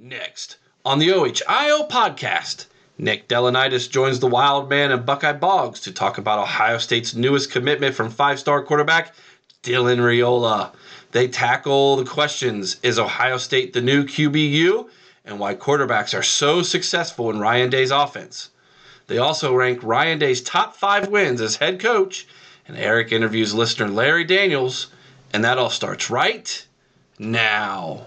[0.00, 2.66] Next, on the OHIO podcast,
[2.98, 7.50] Nick Delianides joins the Wild Man and Buckeye Boggs to talk about Ohio State's newest
[7.50, 9.12] commitment from five star quarterback
[9.64, 10.72] Dylan Raiola.
[11.10, 14.88] They tackle the questions Is Ohio State the new QBU?
[15.24, 18.50] and why quarterbacks are so successful in Ryan Day's offense.
[19.08, 22.26] They also rank Ryan Day's top five wins as head coach,
[22.68, 24.86] and Eric interviews listener Larry Daniels,
[25.32, 26.64] and that all starts right
[27.18, 28.06] now.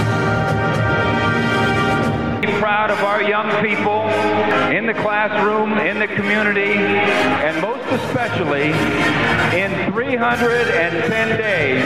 [2.61, 4.07] Proud of our young people
[4.69, 8.67] in the classroom, in the community, and most especially
[9.59, 11.83] in 310 days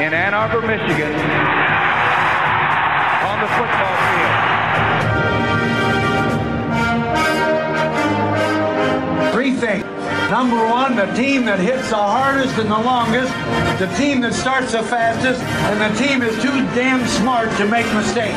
[0.00, 1.12] in Ann Arbor, Michigan,
[3.28, 3.96] on the football
[9.20, 9.32] field.
[9.34, 9.95] Three things.
[10.30, 13.30] Number one, the team that hits the hardest and the longest,
[13.78, 17.86] the team that starts the fastest, and the team is too damn smart to make
[17.94, 18.34] mistakes.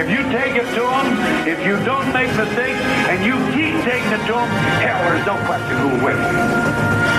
[0.00, 2.80] If you take it to them, if you don't make mistakes,
[3.12, 4.48] and you keep taking it to them,
[4.80, 7.11] hell, there's no question who wins.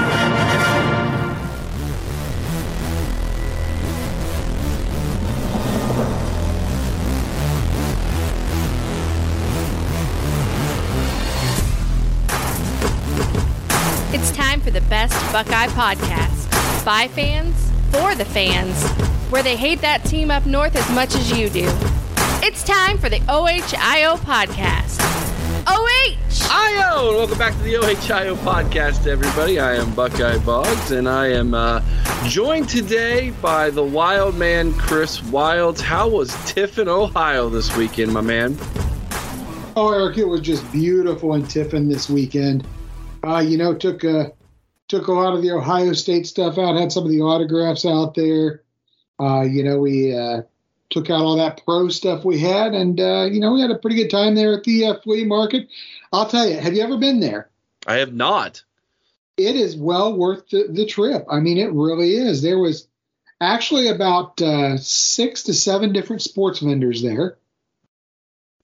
[14.14, 16.86] It's time for the best Buckeye podcast.
[16.86, 17.56] By fans,
[17.92, 18.80] for the fans,
[19.32, 21.66] where they hate that team up north as much as you do.
[22.44, 25.00] It's time for the OHIO podcast.
[25.66, 26.48] OH!
[26.52, 27.08] IO!
[27.08, 29.60] And welcome back to the OHIO podcast, everybody.
[29.60, 31.82] I am Buckeye Boggs, and I am uh,
[32.28, 35.82] joined today by the wild man, Chris Wilds.
[35.82, 38.60] How was Tiffin, Ohio this weekend, my man?
[39.76, 42.68] Oh, Eric, it was just beautiful in Tiffin this weekend.
[43.26, 44.34] Uh, you know, took a
[44.88, 48.16] took a lot of the Ohio State stuff out, had some of the autographs out
[48.16, 48.62] there.
[49.20, 50.42] Uh, you know, we uh,
[50.90, 53.78] took out all that pro stuff we had, and uh, you know, we had a
[53.78, 55.68] pretty good time there at the uh, flea market.
[56.12, 57.50] I'll tell you, have you ever been there?
[57.88, 58.64] I have not.
[59.38, 61.26] It is well worth the, the trip.
[61.30, 62.42] I mean, it really is.
[62.42, 62.88] There was
[63.42, 67.38] actually about uh, six to seven different sports vendors there.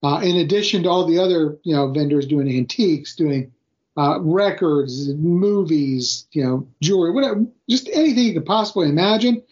[0.02, 3.52] Uh, in addition to all the other, you know, vendors doing antiques, doing
[4.00, 9.44] uh, records, movies, you know, jewelry, whatever, just anything you could possibly imagine.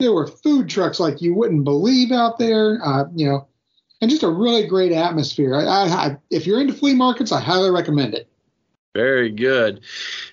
[0.00, 3.46] There were food trucks like you wouldn't believe out there, uh, you know,
[4.00, 5.54] and just a really great atmosphere.
[5.54, 8.28] I, I, if you're into flea markets, I highly recommend it.
[8.92, 9.82] Very good.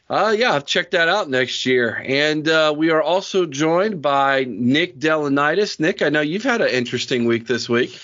[0.09, 2.03] Uh, yeah, I've checked that out next year.
[2.03, 5.79] And uh, we are also joined by Nick Delianides.
[5.79, 7.97] Nick, I know you've had an interesting week this week.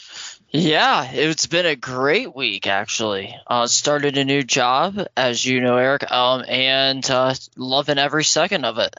[0.58, 3.36] Yeah, it's been a great week actually.
[3.46, 8.64] Uh, started a new job, as you know, Eric, um, and uh, loving every second
[8.64, 8.96] of it.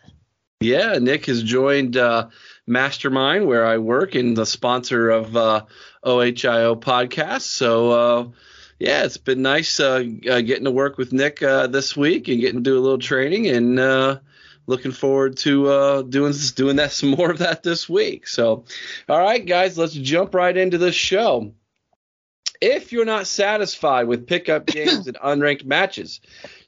[0.60, 2.28] Yeah, Nick has joined uh,
[2.66, 5.64] Mastermind, where I work, and the sponsor of uh,
[6.04, 7.42] OHIO podcast.
[7.42, 8.28] So, uh,
[8.78, 12.70] yeah, it's been nice uh, getting to work with Nick this week and getting to
[12.70, 14.20] do a little training and
[14.66, 18.26] looking forward to uh, doing doing that some more of that this week.
[18.26, 18.64] So,
[19.08, 21.52] all right, guys, let's jump right into the show.
[22.60, 26.20] If you're not satisfied with pickup games and unranked matches,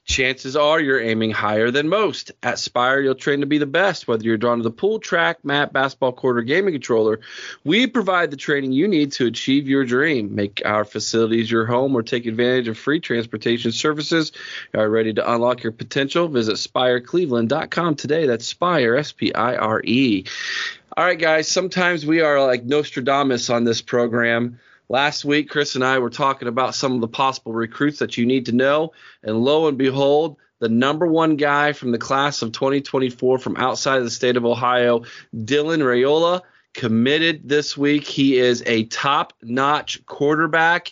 [0.09, 2.31] chances are you're aiming higher than most.
[2.41, 5.45] At Spire, you'll train to be the best, whether you're drawn to the pool, track,
[5.45, 7.21] mat, basketball court, or gaming controller.
[7.63, 10.35] We provide the training you need to achieve your dream.
[10.35, 14.31] Make our facilities your home or take advantage of free transportation services.
[14.73, 16.27] Are ready to unlock your potential?
[16.27, 18.25] Visit spirecleveland.com today.
[18.25, 20.25] That's Spire, S P I R E.
[20.97, 24.59] All right, guys, sometimes we are like Nostradamus on this program.
[24.91, 28.25] Last week, Chris and I were talking about some of the possible recruits that you
[28.25, 28.93] need to know.
[29.21, 33.99] And lo and behold, the number one guy from the class of 2024 from outside
[33.99, 35.01] of the state of Ohio,
[35.35, 36.41] Dylan Raiola,
[36.73, 38.03] committed this week.
[38.03, 40.91] He is a top notch quarterback.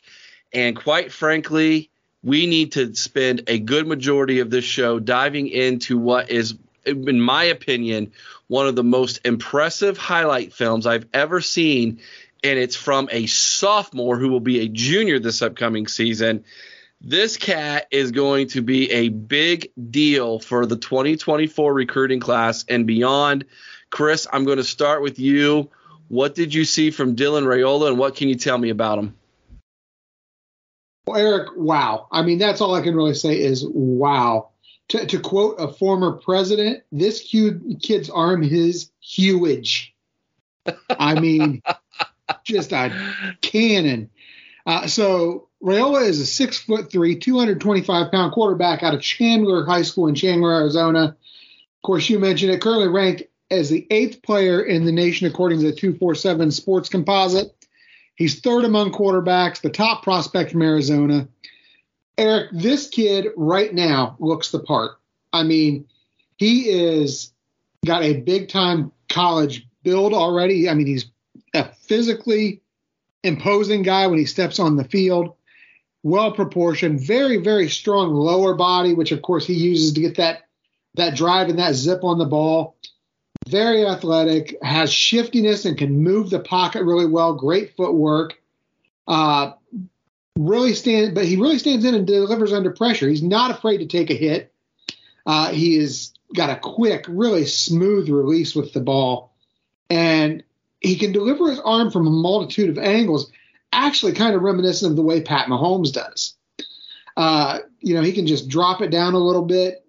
[0.54, 1.90] And quite frankly,
[2.22, 6.56] we need to spend a good majority of this show diving into what is
[6.86, 8.14] in my opinion,
[8.48, 12.00] one of the most impressive highlight films I've ever seen,
[12.44, 16.44] and it's from a sophomore who will be a junior this upcoming season.
[17.00, 22.88] This cat is going to be a big deal for the 2024 recruiting class and
[22.88, 23.46] beyond.
[23.92, 25.70] Chris, I'm going to start with you.
[26.08, 29.16] What did you see from Dylan Raiola, and what can you tell me about him?
[31.06, 32.08] Well, Eric, wow.
[32.12, 34.50] I mean, that's all I can really say is wow.
[34.90, 39.94] To, to quote a former president, this kid's arm is huge.
[40.90, 41.62] I mean,
[42.44, 42.92] just a
[43.42, 44.10] cannon.
[44.66, 49.82] Uh, so Raiola is a six foot three, 225 pound quarterback out of Chandler High
[49.82, 51.04] School in Chandler, Arizona.
[51.04, 55.60] Of course, you mentioned it, currently ranked as the eighth player in the nation according
[55.60, 57.54] to the 247 Sports Composite.
[58.16, 61.28] He's third among quarterbacks, the top prospect from Arizona.
[62.18, 65.00] Eric, this kid right now looks the part.
[65.32, 65.86] I mean,
[66.38, 67.32] he is
[67.86, 70.68] got a big time college build already.
[70.68, 71.06] I mean, he's
[71.54, 72.62] a physically
[73.24, 75.36] imposing guy when he steps on the field,
[76.04, 80.44] well proportioned, very, very strong lower body, which of course he uses to get that
[80.96, 82.76] that drive and that zip on the ball
[83.48, 87.34] very athletic, has shiftiness and can move the pocket really well.
[87.34, 88.42] Great footwork.
[89.08, 89.54] Uh,
[90.38, 93.08] really stand, but he really stands in and delivers under pressure.
[93.08, 94.54] He's not afraid to take a hit.
[95.26, 99.34] Uh, he has got a quick, really smooth release with the ball,
[99.90, 100.44] and
[100.82, 103.32] he can deliver his arm from a multitude of angles.
[103.72, 106.36] Actually, kind of reminiscent of the way Pat Mahomes does.
[107.16, 109.86] Uh, you know, he can just drop it down a little bit,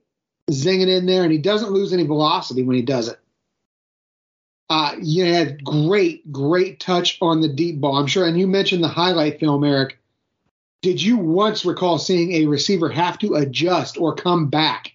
[0.51, 3.19] zing it in there, and he doesn't lose any velocity when he does it.
[4.71, 7.97] Uh, you had great, great touch on the deep ball.
[7.97, 8.27] I'm sure.
[8.27, 9.99] And you mentioned the highlight film, Eric.
[10.83, 14.93] Did you once recall seeing a receiver have to adjust or come back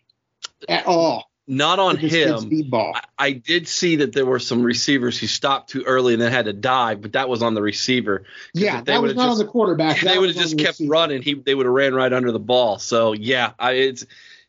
[0.69, 1.29] at all?
[1.45, 2.71] Not on him.
[2.73, 6.31] I, I did see that there were some receivers who stopped too early and then
[6.31, 8.23] had to dive, but that was on the receiver.
[8.53, 9.99] Yeah, that was not just, on the quarterback.
[9.99, 10.91] They would have just kept receiver.
[10.91, 11.21] running.
[11.21, 12.79] He they would have ran right under the ball.
[12.79, 14.05] So yeah, I, it's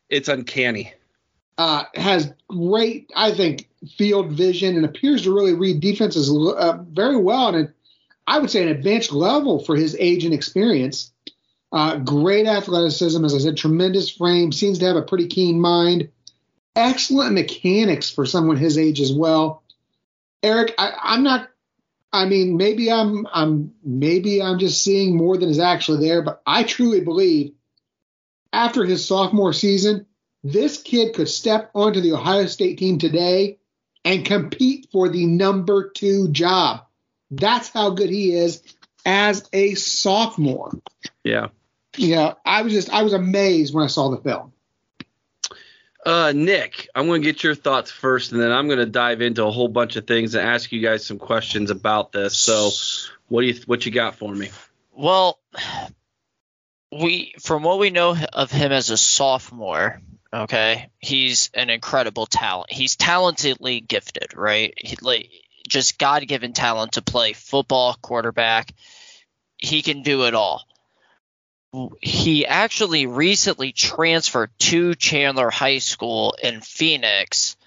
[0.09, 0.93] it's uncanny.
[1.57, 7.17] Uh, has great, I think, field vision and appears to really read defenses uh, very
[7.17, 7.73] well and
[8.27, 11.11] I would say an advanced level for his age and experience.
[11.71, 16.09] Uh, great athleticism, as I said, tremendous frame, seems to have a pretty keen mind,
[16.75, 19.63] excellent mechanics for someone his age as well.
[20.43, 21.49] Eric, I, am not.
[22.13, 26.41] I mean, maybe I'm, I'm, maybe I'm just seeing more than is actually there, but
[26.45, 27.53] I truly believe
[28.53, 30.05] after his sophomore season,
[30.43, 33.57] this kid could step onto the Ohio State team today
[34.05, 36.85] and compete for the number two job.
[37.31, 38.61] That's how good he is
[39.05, 40.71] as a sophomore.
[41.23, 41.47] Yeah.
[41.97, 44.51] Yeah, I was just I was amazed when I saw the film.
[46.05, 49.21] Uh, Nick, I'm going to get your thoughts first, and then I'm going to dive
[49.21, 52.37] into a whole bunch of things and ask you guys some questions about this.
[52.37, 52.69] So,
[53.27, 54.51] what do you what you got for me?
[54.91, 55.39] Well,
[56.91, 59.99] we from what we know of him as a sophomore,
[60.35, 62.69] Okay, he's an incredible talent.
[62.69, 64.73] He's talentedly gifted, right?
[64.75, 65.29] He, like,
[65.65, 68.73] just God-given talent to play football, quarterback.
[69.57, 70.65] He can do it all.
[72.01, 77.57] He actually recently transferred to Chandler High School in Phoenix,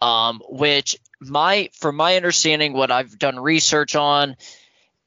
[0.00, 4.36] um, which my, from my understanding, what I've done research on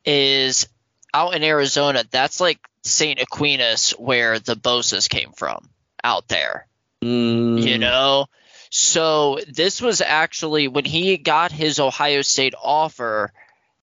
[0.05, 0.67] is
[1.13, 2.03] out in Arizona.
[2.09, 3.21] That's like St.
[3.21, 5.69] Aquinas, where the Bosas came from,
[6.03, 6.67] out there.
[7.03, 7.61] Mm.
[7.61, 8.27] You know?
[8.69, 13.31] So this was actually when he got his Ohio State offer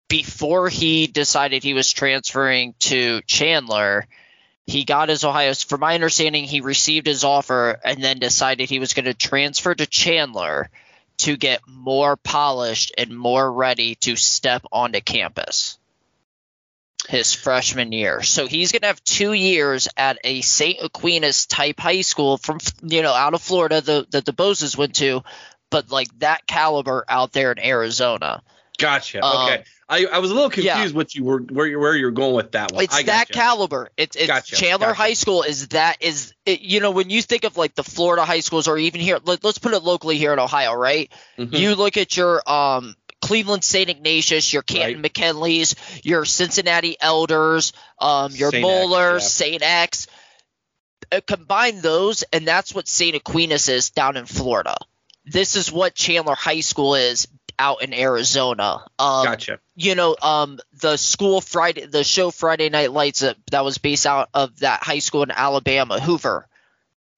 [0.09, 4.07] before he decided he was transferring to Chandler.
[4.71, 5.53] He got his Ohio.
[5.55, 9.75] From my understanding, he received his offer and then decided he was going to transfer
[9.75, 10.71] to Chandler
[11.19, 15.77] to get more polished and more ready to step onto campus
[17.09, 18.23] his freshman year.
[18.23, 20.79] So he's going to have two years at a St.
[20.81, 24.95] Aquinas type high school from, you know, out of Florida the, that the Bosas went
[24.97, 25.25] to,
[25.71, 28.43] but like that caliber out there in Arizona.
[28.81, 29.25] Gotcha.
[29.25, 29.65] Um, okay.
[29.89, 30.97] I, I was a little confused yeah.
[30.97, 32.85] what you were where you where you're going with that one.
[32.85, 33.91] It's I that caliber.
[33.97, 34.55] It's, it's gotcha.
[34.55, 34.99] Chandler gotcha.
[34.99, 38.25] High School is that is it, you know when you think of like the Florida
[38.25, 41.13] high schools or even here let, us put it locally here in Ohio, right?
[41.37, 41.55] Mm-hmm.
[41.55, 43.91] You look at your um Cleveland St.
[43.91, 45.03] Ignatius, your Canton right.
[45.03, 49.63] McKinley's, your Cincinnati Elders, um, your Saint Moeller, St.
[49.63, 50.07] X.
[51.13, 53.17] Uh, combine those, and that's what St.
[53.17, 54.77] Aquinas is down in Florida.
[55.25, 57.27] This is what Chandler High School is
[57.61, 58.85] out in Arizona.
[58.99, 59.61] Um, gotcha.
[59.77, 64.07] You know, um, the school Friday, the show Friday Night Lights that, that was based
[64.07, 66.49] out of that high school in Alabama, Hoover.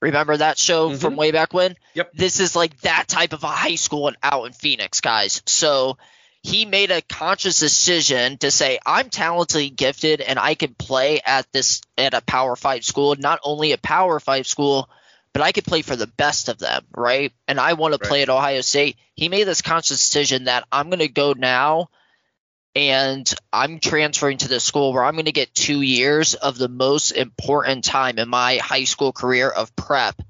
[0.01, 0.99] Remember that show Mhm.
[1.01, 1.77] from way back when?
[1.95, 2.11] Yep.
[2.15, 5.43] This is like that type of a high school and out in Phoenix, guys.
[5.47, 5.97] So
[6.43, 11.47] he made a conscious decision to say, I'm talentedly gifted and I can play at
[11.53, 14.91] this at a power five school, not only a power five school,
[15.33, 17.33] but I could play for the best of them, right?
[17.49, 18.09] And I want to Right.
[18.09, 18.97] play at Ohio State.
[19.15, 21.89] He made this conscious decision that I'm gonna go now
[22.75, 26.69] and I'm transferring to the school where I'm going to get two years of the
[26.69, 30.21] most important time in my high school career of prep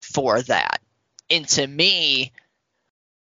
[0.00, 0.80] for that.
[1.28, 2.32] And to me,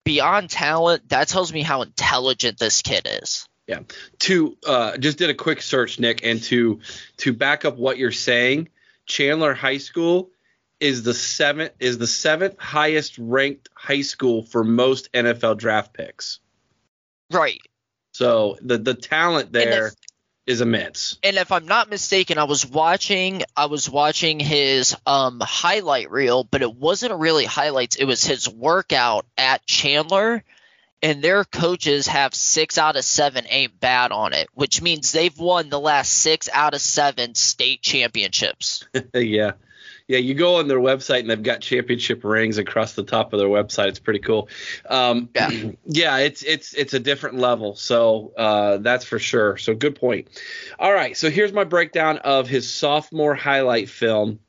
[0.04, 3.48] beyond talent, that tells me how intelligent this kid is.
[3.66, 3.80] Yeah.
[4.20, 6.80] To uh, just did a quick search, Nick, and to
[7.18, 8.68] to back up what you're saying,
[9.06, 10.30] Chandler High School
[10.80, 16.40] is the seventh is the seventh highest ranked high school for most NFL draft picks.
[17.30, 17.60] Right.
[18.12, 19.94] So the the talent there if-
[20.46, 21.18] is immense.
[21.22, 26.44] And if I'm not mistaken, I was watching I was watching his um highlight reel,
[26.44, 30.42] but it wasn't really highlights, it was his workout at Chandler.
[31.02, 35.38] And their coaches have six out of seven ain't bad on it, which means they've
[35.38, 38.84] won the last six out of seven state championships.
[39.14, 39.52] yeah.
[40.10, 43.38] Yeah, you go on their website and they've got championship rings across the top of
[43.38, 43.86] their website.
[43.86, 44.48] It's pretty cool.
[44.88, 45.50] Um, Yeah.
[45.84, 47.76] yeah, it's it's it's a different level.
[47.76, 49.56] So uh, that's for sure.
[49.56, 50.26] So good point.
[50.80, 54.40] All right, so here's my breakdown of his sophomore highlight film.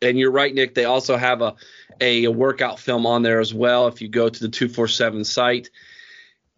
[0.00, 0.76] And you're right, Nick.
[0.76, 1.56] They also have a
[2.00, 3.88] a workout film on there as well.
[3.88, 5.68] If you go to the two four seven site.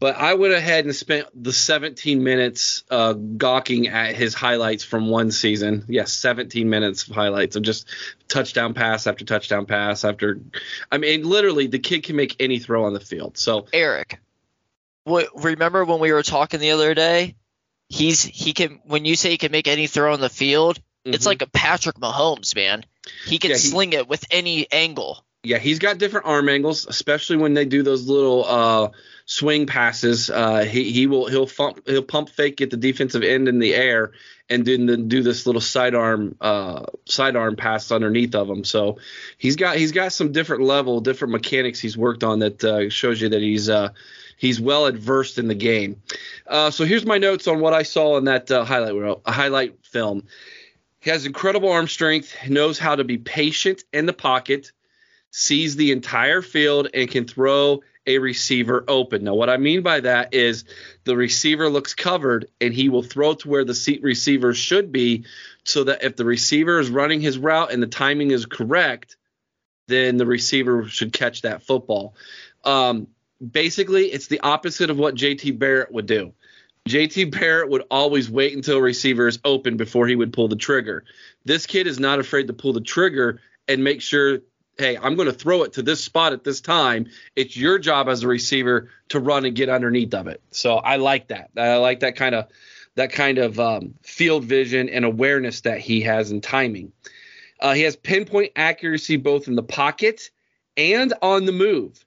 [0.01, 5.09] But I went ahead and spent the 17 minutes uh, gawking at his highlights from
[5.09, 5.85] one season.
[5.89, 7.89] Yes, 17 minutes of highlights of just
[8.29, 10.39] touchdown pass after touchdown pass after.
[10.93, 13.39] I mean, literally, the kid can make any throw on the field.
[13.39, 14.21] So Eric,
[15.03, 17.35] what, remember when we were talking the other day?
[17.89, 21.25] He's he can when you say he can make any throw on the field, it's
[21.25, 21.29] Mhm.
[21.29, 22.85] like a Patrick Mahomes, man.
[23.27, 25.25] He can Yeah, he- sling it with any angle.
[25.49, 28.91] Yeah, he's got different arm angles, especially when they do those little uh,
[29.25, 30.29] swing passes.
[30.29, 33.75] Uh, he he will he'll pump he'll pump fake get the defensive end in the
[33.75, 34.13] air
[34.51, 38.63] and then do this little sidearm uh, sidearm pass underneath of him.
[38.63, 38.99] So
[39.39, 43.19] he's got he's got some different level, different mechanics he's worked on that uh, shows
[43.19, 43.89] you that he's uh,
[44.37, 46.03] he's well adversed in the game.
[46.47, 50.25] Uh, so here's my notes on what I saw in that highlight highlight film.
[51.01, 54.73] He has incredible arm strength, knows how to be patient in the pocket
[55.31, 59.25] sees the entire field and can throw a receiver open.
[59.25, 60.65] Now, what I mean by that is
[61.05, 65.27] the receiver looks covered and he will throw to where the seat receiver should be
[65.65, 69.17] so that if the receiver is running his route and the timing is correct,
[69.89, 72.15] then the receiver should catch that football.
[72.65, 73.09] Um,
[73.53, 76.33] basically, it's the opposite of what JT Barrett would do.
[76.89, 80.57] JT Barrett would always wait until a receiver is open before he would pull the
[80.57, 81.05] trigger.
[81.45, 84.39] This kid is not afraid to pull the trigger and make sure
[84.79, 87.09] hey, I'm going to throw it to this spot at this time.
[87.35, 90.41] It's your job as a receiver to run and get underneath of it.
[90.53, 91.51] So I like that.
[91.57, 92.47] I like that kind of
[92.95, 96.93] that kind of um, field vision and awareness that he has in timing.
[97.61, 100.31] Uh, he has pinpoint accuracy both in the pocket
[100.77, 102.05] and on the move.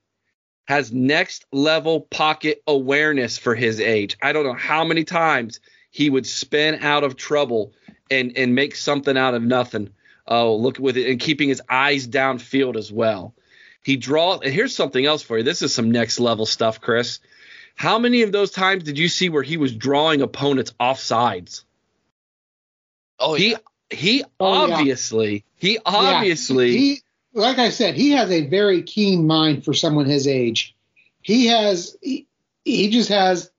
[0.66, 4.18] Has next level pocket awareness for his age.
[4.22, 5.60] I don't know how many times
[5.92, 7.74] he would spin out of trouble
[8.10, 9.90] and and make something out of nothing.
[10.28, 13.34] Oh, look with it and keeping his eyes downfield as well.
[13.84, 15.44] He draw and here's something else for you.
[15.44, 17.20] This is some next level stuff, Chris.
[17.76, 21.66] How many of those times did you see where he was drawing opponents off sides?
[23.20, 23.58] Oh he yeah.
[23.90, 24.76] he Oh, yeah.
[24.76, 27.02] obviously he obviously he,
[27.34, 30.76] like I said, he has a very keen mind for someone his age.
[31.22, 32.28] He has he,
[32.66, 33.52] he just has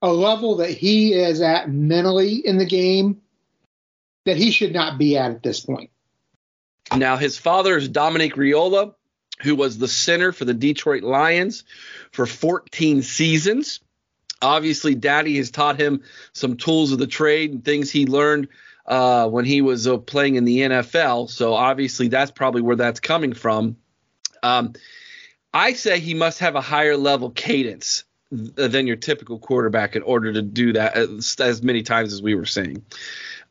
[0.00, 3.21] a level that he is at mentally in the game
[4.24, 5.90] that he should not be at at this point.
[6.96, 8.94] Now, his father is Dominic Raiola,
[9.40, 11.64] who was the center for the Detroit Lions
[12.12, 13.80] for 14 seasons.
[14.40, 16.02] Obviously, Daddy has taught him
[16.32, 18.48] some tools of the trade and things he learned
[18.86, 21.30] uh, when he was uh, playing in the NFL.
[21.30, 23.76] So, obviously, that's probably where that's coming from.
[24.42, 24.74] Um,
[25.54, 30.32] I say he must have a higher level cadence than your typical quarterback in order
[30.32, 32.82] to do that as, as many times as we were saying.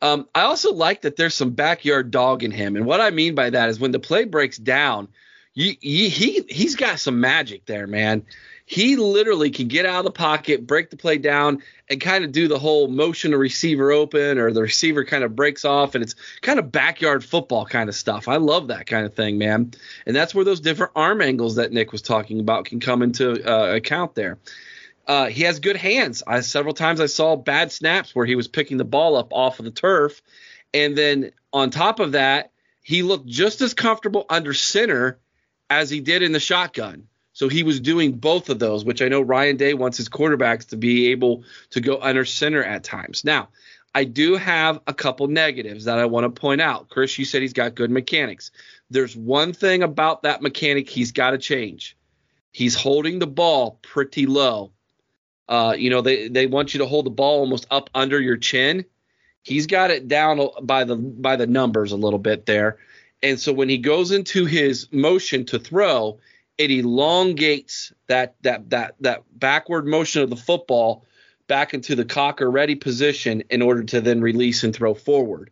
[0.02, 3.36] Um, I also like that there's some backyard dog in him, and what I mean
[3.36, 5.08] by that is when the play breaks down,
[5.54, 8.24] you, you, he he's got some magic there, man.
[8.66, 12.32] He literally can get out of the pocket, break the play down, and kind of
[12.32, 16.02] do the whole motion a receiver open, or the receiver kind of breaks off, and
[16.02, 18.30] it's kind of backyard football kind of stuff.
[18.30, 19.74] I love that kind of thing, man.
[20.06, 23.46] And that's where those different arm angles that Nick was talking about can come into
[23.46, 24.38] uh, account there.
[25.08, 26.24] Uh, he has good hands.
[26.26, 29.60] I several times I saw bad snaps where he was picking the ball up off
[29.60, 30.22] of the turf,
[30.74, 32.52] and then on top of that,
[32.84, 35.20] he looked just as comfortable under center
[35.70, 37.08] as he did in the shotgun.
[37.34, 40.68] So he was doing both of those, which I know Ryan Day wants his quarterbacks
[40.70, 43.24] to be able to go under center at times.
[43.24, 43.50] Now,
[43.96, 46.90] I do have a couple negatives that I want to point out.
[46.90, 48.52] Chris, you said he's got good mechanics.
[48.90, 51.98] There's one thing about that mechanic he's got to change.
[52.52, 54.72] He's holding the ball pretty low.
[55.52, 58.38] Uh, you know, they, they want you to hold the ball almost up under your
[58.38, 58.86] chin.
[59.44, 62.78] He's got it down by the by the numbers a little bit there.
[63.22, 66.20] And so when he goes into his motion to throw,
[66.58, 71.06] it elongates that that that that backward motion of the football
[71.48, 75.52] back into the cocker ready position in order to then release and throw forward.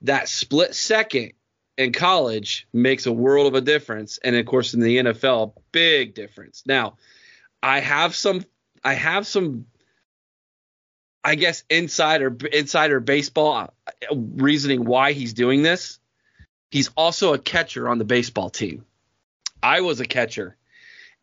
[0.00, 1.32] That split second
[1.76, 6.14] in college makes a world of a difference, and of course in the NFL, big
[6.14, 6.62] difference.
[6.64, 6.96] Now,
[7.62, 8.46] I have some
[8.86, 9.66] I have some
[11.24, 15.98] I guess insider insider baseball uh, reasoning why he's doing this.
[16.70, 18.84] He's also a catcher on the baseball team.
[19.60, 20.56] I was a catcher.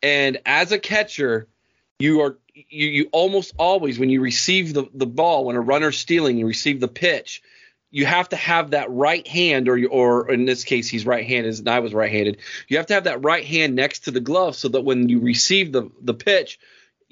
[0.02, 1.48] And as a catcher,
[2.00, 5.98] you are you, you almost always when you receive the, the ball, when a runner's
[5.98, 7.42] stealing, you receive the pitch,
[7.90, 11.70] you have to have that right hand, or or in this case, he's right-handed, and
[11.70, 12.40] I was right-handed.
[12.68, 15.20] You have to have that right hand next to the glove so that when you
[15.20, 16.60] receive the the pitch,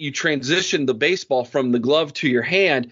[0.01, 2.91] you transition the baseball from the glove to your hand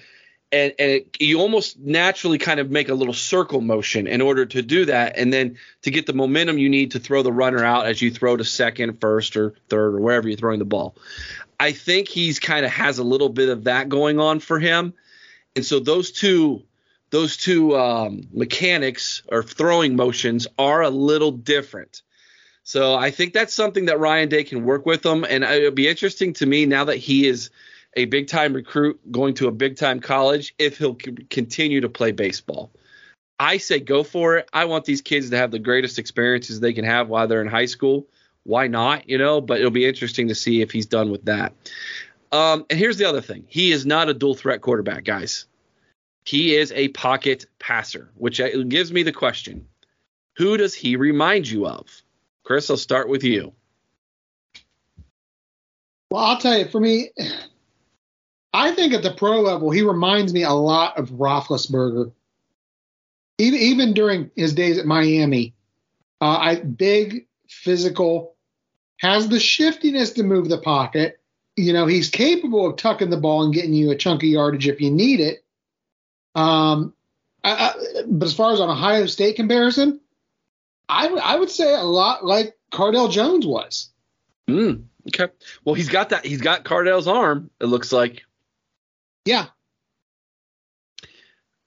[0.52, 4.46] and, and it, you almost naturally kind of make a little circle motion in order
[4.48, 5.18] to do that.
[5.18, 8.10] And then to get the momentum you need to throw the runner out as you
[8.10, 10.96] throw to second first or third or wherever you're throwing the ball.
[11.60, 14.94] I think he's kind of has a little bit of that going on for him.
[15.56, 16.64] And so those two
[17.12, 22.04] those two um, mechanics or throwing motions are a little different
[22.70, 25.88] so i think that's something that ryan day can work with him and it'll be
[25.88, 27.50] interesting to me now that he is–
[27.96, 32.12] a big time recruit going to a big time college if he'll continue to play
[32.12, 32.72] baseball.
[33.40, 34.50] I say go for it.
[34.52, 37.48] I want these kids to have the greatest experiences they can have while they're in
[37.48, 38.08] high school.
[38.44, 39.10] Why not?
[39.10, 41.54] You know, but it'll be interesting to see if he's done with that.
[42.32, 45.46] Um, and here's the other thing he is not a dual threat quarterback, guys.
[46.26, 49.68] He is a pocket passer, which uh, gives me the question
[50.36, 52.04] who does he remind you of?
[52.50, 53.54] Chris, I'll start with you.
[56.10, 57.12] Well, I'll tell you, for me,
[58.52, 62.12] I think at the pro level, he reminds me a lot of Roethlisberger.
[63.38, 65.54] Even even during his days at Miami,
[66.22, 68.36] uh, I big, physical,
[68.98, 71.20] has the shiftiness to move the pocket.
[71.56, 74.68] You know, he's capable of tucking the ball and getting you a chunk of yardage
[74.68, 75.46] if you need it.
[76.34, 76.96] Um,
[77.44, 80.02] I, I, but as far as an Ohio State comparison,
[80.90, 83.92] I, w- I would say a lot like Cardale Jones was.
[84.50, 85.32] Mm, okay.
[85.64, 86.26] Well, he's got that.
[86.26, 87.52] He's got Cardale's arm.
[87.62, 88.24] It looks like.
[89.26, 89.46] Yeah.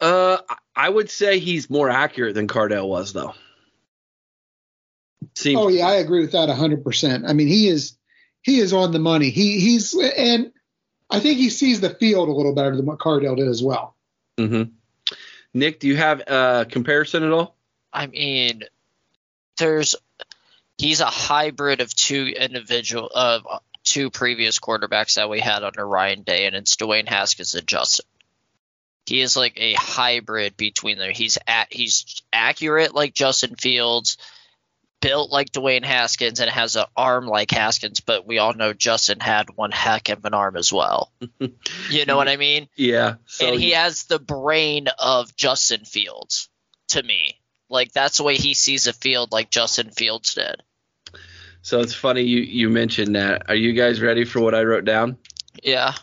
[0.00, 0.38] Uh,
[0.74, 3.35] I would say he's more accurate than Cardale was, though.
[5.35, 7.24] Seems oh yeah, I agree with that hundred percent.
[7.26, 7.96] I mean, he is
[8.42, 9.30] he is on the money.
[9.30, 10.52] He he's and
[11.08, 13.96] I think he sees the field a little better than what Cardale did as well.
[14.38, 14.72] Mm-hmm.
[15.54, 17.56] Nick, do you have a comparison at all?
[17.92, 18.64] I mean,
[19.58, 19.94] there's
[20.78, 23.46] he's a hybrid of two individual of
[23.84, 28.06] two previous quarterbacks that we had under Ryan Day, and it's Dwayne Haskins and Justin.
[29.06, 31.10] He is like a hybrid between them.
[31.12, 34.16] He's at he's accurate like Justin Fields,
[35.00, 38.00] built like Dwayne Haskins, and has an arm like Haskins.
[38.00, 41.12] But we all know Justin had one heck of an arm as well.
[41.90, 42.68] you know what I mean?
[42.76, 43.16] Yeah.
[43.26, 46.48] So and he has the brain of Justin Fields
[46.88, 47.41] to me.
[47.72, 50.62] Like that's the way he sees a field, like Justin Fields did.
[51.62, 53.48] So it's funny you you mentioned that.
[53.48, 55.16] Are you guys ready for what I wrote down?
[55.62, 55.94] Yeah.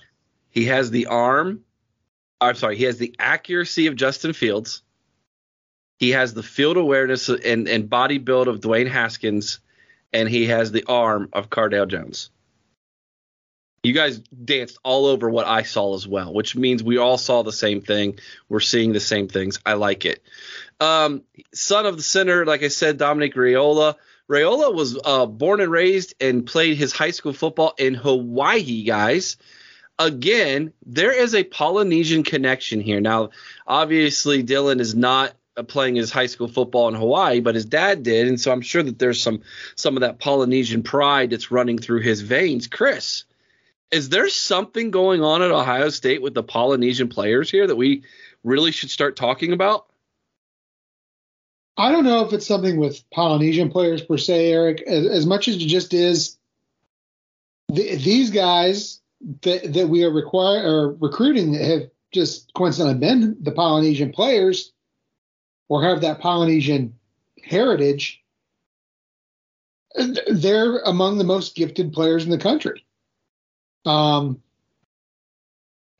[0.49, 1.62] He has the arm.
[2.41, 2.75] I'm sorry.
[2.75, 4.82] He has the accuracy of Justin Fields.
[5.99, 9.60] He has the field awareness and, and body build of Dwayne Haskins,
[10.12, 12.32] and he has the arm of Cardale Jones.
[13.84, 17.43] You guys danced all over what I saw as well, which means we all saw
[17.43, 18.19] the same thing.
[18.47, 19.60] We're seeing the same things.
[19.65, 20.23] I like it.
[20.80, 23.96] Um, son of the center, like I said, Dominic Raiola.
[24.30, 29.38] Raiola was uh, born and raised and played his high school football in Hawaii, guys.
[29.98, 33.02] Again, there is a Polynesian connection here.
[33.02, 33.32] Now,
[33.68, 38.04] obviously, Dylan is not uh, playing his high school football in Hawaii, but his dad
[38.04, 39.42] did, and so I'm sure that there's some
[39.76, 42.68] some of that Polynesian pride that's running through his veins.
[42.68, 43.26] Chris,
[43.92, 48.04] is there something going on at Ohio State with the Polynesian players here that we
[48.44, 49.88] really should start talking about?
[51.80, 55.48] I don't know if it's something with Polynesian players per se, Eric, as, as much
[55.48, 56.38] as it just is
[57.70, 59.00] the, these guys
[59.44, 64.74] that, that we are require or recruiting have just coincidentally been the Polynesian players
[65.70, 66.96] or have that Polynesian
[67.44, 68.22] heritage,
[70.28, 72.86] they're among the most gifted players in the country.
[73.86, 74.42] Um,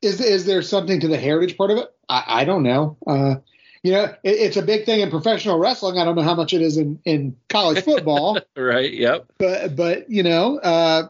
[0.02, 1.88] is is there something to the heritage part of it?
[2.08, 2.96] I, I don't know.
[3.06, 3.36] Uh,
[3.82, 5.98] you know, it, it's a big thing in professional wrestling.
[5.98, 8.38] I don't know how much it is in in college football.
[8.56, 8.92] right.
[8.92, 9.32] Yep.
[9.38, 11.08] But but you know, uh,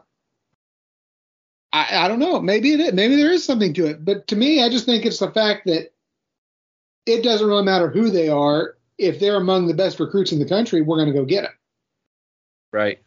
[1.73, 2.39] I I don't know.
[2.39, 2.93] Maybe it is.
[2.93, 4.03] Maybe there is something to it.
[4.03, 5.91] But to me, I just think it's the fact that
[7.05, 8.75] it doesn't really matter who they are.
[8.97, 11.53] If they're among the best recruits in the country, we're going to go get them.
[12.71, 12.99] Right.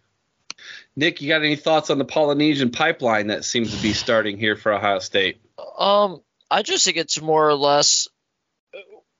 [0.96, 4.56] Nick, you got any thoughts on the Polynesian pipeline that seems to be starting here
[4.56, 5.40] for Ohio State?
[5.78, 8.08] Um, I just think it's more or less,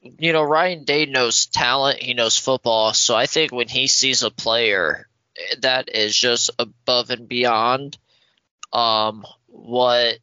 [0.05, 4.23] you know, Ryan Day knows talent, he knows football, so I think when he sees
[4.23, 5.09] a player
[5.61, 7.99] that is just above and beyond,
[8.73, 10.19] um, what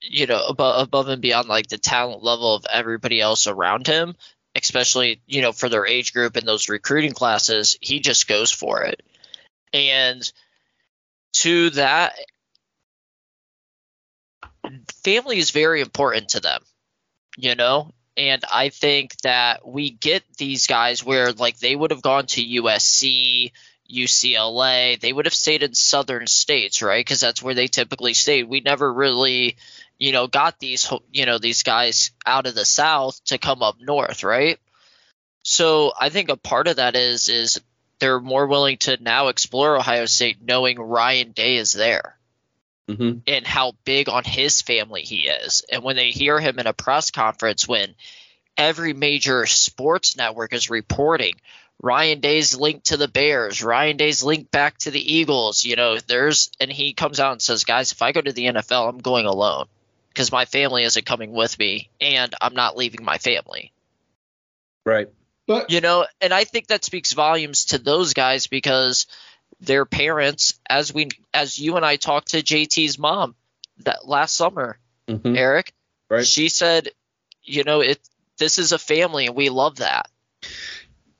[0.00, 4.14] you know, above above and beyond like the talent level of everybody else around him,
[4.54, 8.82] especially you know for their age group and those recruiting classes, he just goes for
[8.84, 9.02] it.
[9.72, 10.30] And
[11.34, 12.14] to that,
[15.02, 16.62] family is very important to them,
[17.36, 17.90] you know?
[18.16, 22.44] And I think that we get these guys where, like, they would have gone to
[22.44, 23.50] USC,
[23.90, 27.04] UCLA, they would have stayed in southern states, right?
[27.04, 28.44] Because that's where they typically stayed.
[28.44, 29.56] We never really,
[29.98, 33.76] you know, got these, you know, these guys out of the South to come up
[33.80, 34.58] north, right?
[35.42, 37.60] So I think a part of that is is
[37.98, 42.16] they're more willing to now explore Ohio State knowing Ryan Day is there
[42.88, 43.18] mm-hmm.
[43.26, 45.64] and how big on his family he is.
[45.70, 47.94] And when they hear him in a press conference when
[48.56, 51.34] every major sports network is reporting
[51.82, 55.98] Ryan Day's linked to the Bears, Ryan Day's linked back to the Eagles, you know,
[55.98, 58.98] there's and he comes out and says, "Guys, if I go to the NFL, I'm
[58.98, 59.66] going alone
[60.08, 63.72] because my family isn't coming with me and I'm not leaving my family."
[64.86, 65.08] Right.
[65.46, 69.06] But you know, and I think that speaks volumes to those guys because
[69.66, 73.34] their parents, as we as you and I talked to JT's mom
[73.84, 75.36] that last summer, Mhm.
[75.36, 75.72] Eric,
[76.08, 76.26] Right.
[76.26, 76.90] she said,
[77.42, 77.98] you know, it
[78.38, 80.08] this is a family and we love that.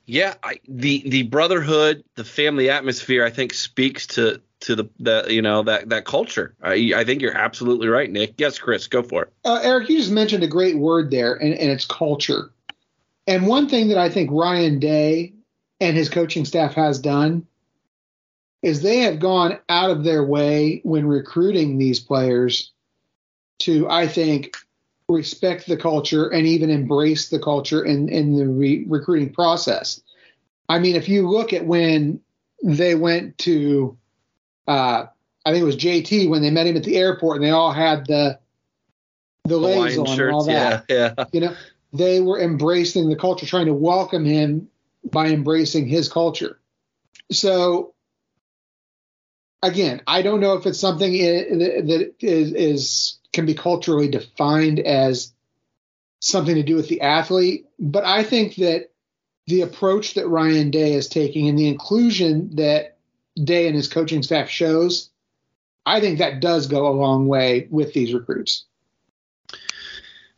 [0.07, 5.26] Yeah, I, the the brotherhood, the family atmosphere, I think speaks to to the, the
[5.30, 6.54] you know that that culture.
[6.62, 8.35] I I think you're absolutely right, Nick.
[8.38, 9.33] Yes, Chris, go for it.
[9.46, 12.50] uh, Eric, you just mentioned a great word there, and, and it's culture.
[13.26, 15.33] And one thing that I think Ryan Day
[15.80, 17.46] and his coaching staff has done
[18.64, 22.72] is they have gone out of their way when recruiting these players
[23.59, 24.57] to, I think,
[25.07, 30.00] respect the culture and even embrace the culture in, in the re- recruiting process.
[30.70, 32.20] I mean, if you look at when
[32.62, 33.98] they went to,
[34.66, 35.05] uh,
[35.44, 37.72] I think it was JT when they met him at the airport and they all
[37.72, 38.38] had the
[39.44, 40.87] the legs on and all that.
[40.88, 41.24] yeah, yeah.
[41.33, 41.55] You know,
[41.92, 44.68] they were embracing the culture, trying to welcome him
[45.11, 46.59] by embracing his culture.
[47.31, 47.93] So,
[49.62, 55.32] again, I don't know if it's something that is, is can be culturally defined as
[56.20, 58.90] something to do with the athlete, but I think that
[59.46, 62.96] the approach that Ryan Day is taking and the inclusion that
[63.42, 65.10] Day and his coaching staff shows,
[65.84, 68.64] I think that does go a long way with these recruits.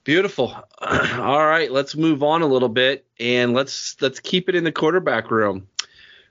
[0.02, 0.57] Beautiful.
[0.81, 4.72] All right, let's move on a little bit and let's let's keep it in the
[4.72, 5.68] quarterback room.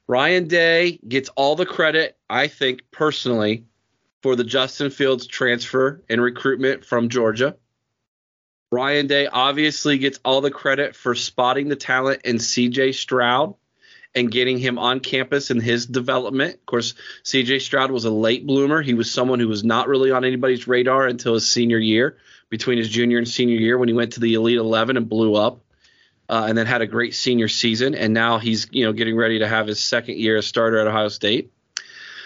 [0.07, 3.65] Ryan Day gets all the credit, I think personally,
[4.21, 7.55] for the Justin Fields transfer and recruitment from Georgia.
[8.71, 13.55] Ryan Day obviously gets all the credit for spotting the talent in CJ Stroud
[14.13, 16.55] and getting him on campus in his development.
[16.55, 18.81] Of course, CJ Stroud was a late bloomer.
[18.81, 22.17] He was someone who was not really on anybody's radar until his senior year,
[22.49, 25.35] between his junior and senior year when he went to the Elite 11 and blew
[25.35, 25.64] up.
[26.27, 29.39] Uh, and then had a great senior season, and now he's you know getting ready
[29.39, 31.51] to have his second year as starter at Ohio State.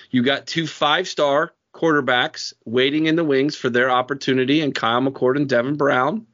[0.09, 5.35] You got two five-star quarterbacks waiting in the wings for their opportunity, and Kyle McCord
[5.35, 6.25] and Devin Brown.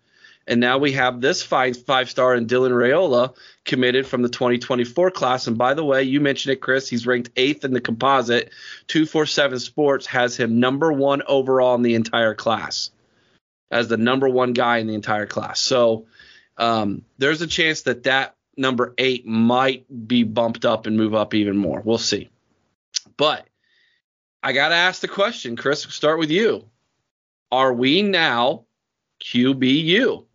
[0.47, 5.11] And now we have this five five star and Dylan Raiola committed from the 2024
[5.11, 5.47] class.
[5.47, 6.87] And by the way, you mentioned it, Chris.
[6.87, 8.51] He's ranked eighth in the composite.
[8.87, 12.91] 247 Sports has him number one overall in the entire class
[13.71, 15.59] as the number one guy in the entire class.
[15.59, 16.05] So
[16.57, 21.33] um, there's a chance that that number eight might be bumped up and move up
[21.33, 21.81] even more.
[21.83, 22.29] We'll see.
[23.17, 23.47] But
[24.41, 26.65] I got to ask the question, Chris, start with you.
[27.51, 28.65] Are we now
[29.23, 30.25] QBU?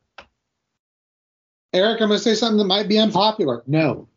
[1.72, 3.62] Eric, I'm going to say something that might be unpopular.
[3.66, 4.08] No.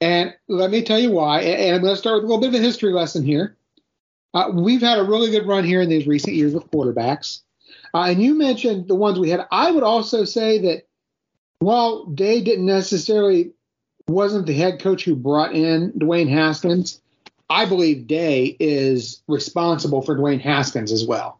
[0.00, 1.40] And let me tell you why.
[1.40, 3.56] And I'm going to start with a little bit of a history lesson here.
[4.34, 7.40] Uh, we've had a really good run here in these recent years with quarterbacks.
[7.94, 9.46] Uh, and you mentioned the ones we had.
[9.50, 10.86] I would also say that
[11.58, 13.52] while Day didn't necessarily
[14.06, 17.00] wasn't the head coach who brought in Dwayne Haskins,
[17.50, 21.38] I believe Day is responsible for Dwayne Haskins as well.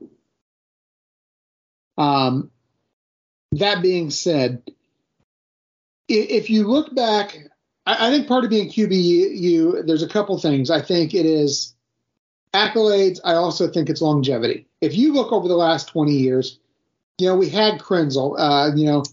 [1.96, 2.50] Um,
[3.52, 4.62] that being said,
[6.08, 7.36] if you look back,
[7.84, 10.70] I think part of being QBU, there's a couple things.
[10.70, 11.74] I think it is
[12.54, 13.18] accolades.
[13.24, 14.67] I also think it's longevity.
[14.80, 16.58] If you look over the last 20 years,
[17.18, 19.04] you know, we had Krenzel, uh, you know,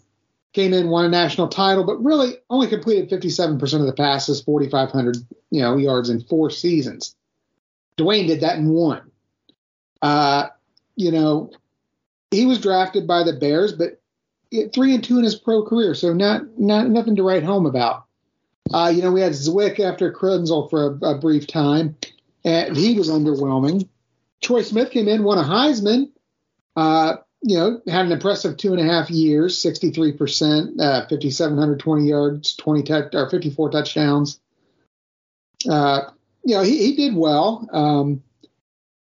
[0.54, 5.18] came in, won a national title, but really only completed 57% of the passes, 4,500,
[5.52, 7.16] you know, yards in four seasons.
[7.98, 9.12] Dwayne did that in one.
[10.02, 10.48] Uh,
[10.96, 11.52] you know,
[12.32, 14.00] he was drafted by the Bears, but
[14.74, 18.06] three and two in his pro career, so not not nothing to write home about.
[18.74, 21.96] Uh, you know, we had Zwick after Krenzel for a, a, brief time,
[22.44, 23.88] and he was underwhelming.
[24.44, 26.12] Troy Smith came in, won a Heisman.
[26.76, 32.56] Uh, you know, had an impressive two and a half years, 63%, uh, 5,720 yards,
[32.56, 34.40] 20 touch, or 54 touchdowns.
[35.70, 36.10] Uh,
[36.44, 37.68] you know, he, he did well.
[37.72, 38.24] Um,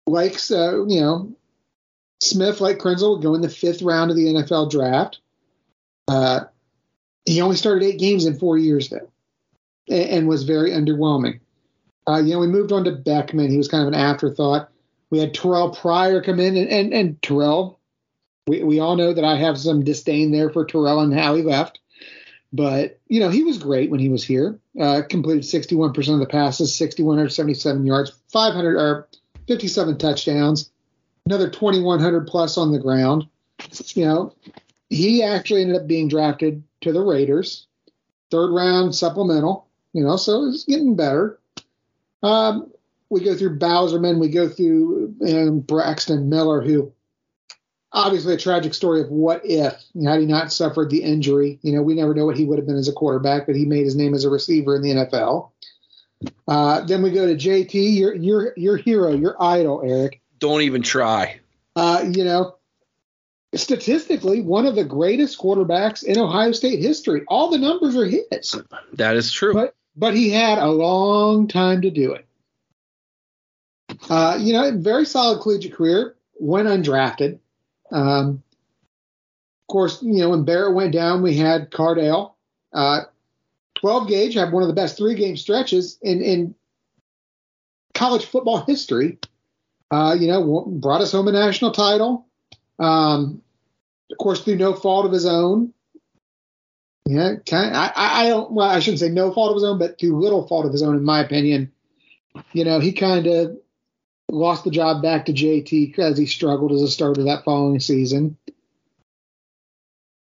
[0.07, 1.35] likes, uh, you know,
[2.21, 5.19] Smith, like Krenzel, would go in the fifth round of the NFL draft.
[6.07, 6.45] Uh,
[7.25, 9.11] he only started eight games in four years, though,
[9.89, 11.39] and, and was very underwhelming.
[12.07, 13.49] Uh, you know, we moved on to Boeckman.
[13.49, 14.69] He was kind of an afterthought.
[15.13, 17.79] We had Terrell Pryor come in, and, and, and Terrell,
[18.47, 21.43] we, we all know that I have some disdain there for Terrell and how he
[21.43, 21.77] left.
[22.51, 24.59] But, you know, he was great when he was here.
[24.81, 29.07] Uh, completed 61% of the passes, 6,177 yards, 500 or
[29.47, 30.71] 57 touchdowns,
[31.27, 33.27] another 2,100 plus on the ground.
[33.93, 34.33] You know,
[34.89, 37.67] he actually ended up being drafted to the Raiders,
[38.31, 39.67] third round supplemental.
[39.93, 41.37] You know, so it's getting better.
[42.23, 42.72] Um,
[43.13, 46.91] we go through Bauserman, we go through um, Braxton Miller, who
[47.91, 49.73] obviously a tragic story of what if
[50.03, 51.59] had he not suffered the injury.
[51.61, 53.65] You know, we never know what he would have been as a quarterback, but he
[53.65, 55.51] made his name as a receiver in the NFL.
[56.47, 60.21] Uh, then we go to JT, your your your hero, your idol, Eric.
[60.39, 61.39] Don't even try.
[61.75, 62.55] Uh, you know,
[63.53, 67.23] statistically one of the greatest quarterbacks in Ohio State history.
[67.27, 68.55] All the numbers are his.
[68.93, 69.53] That is true.
[69.53, 72.25] But but he had a long time to do it.
[74.09, 76.15] Uh, you know, very solid collegiate career.
[76.39, 77.39] Went undrafted.
[77.91, 78.43] Um,
[79.63, 82.33] of course, you know when Barrett went down, we had Cardale.
[82.73, 83.01] Uh,
[83.75, 86.55] 12 gauge had one of the best three game stretches in in
[87.93, 89.19] college football history.
[89.91, 92.25] Uh, you know, brought us home a national title.
[92.79, 93.41] Um,
[94.11, 95.73] of course, through no fault of his own.
[97.05, 98.51] Yeah, kind of, I, I don't.
[98.51, 100.81] Well, I shouldn't say no fault of his own, but through little fault of his
[100.81, 101.71] own, in my opinion.
[102.53, 103.57] You know, he kind of
[104.29, 108.37] lost the job back to JT because he struggled as a starter that following season.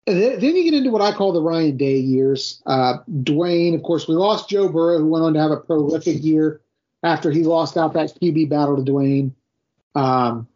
[0.07, 2.62] Then you get into what I call the Ryan Day years.
[2.66, 6.22] Uh, Dwayne, of course, we lost Joe Burrow, who went on to have a prolific
[6.24, 6.61] year
[7.03, 9.33] after he lost out that QB battle to Dwayne.
[9.94, 10.48] Um,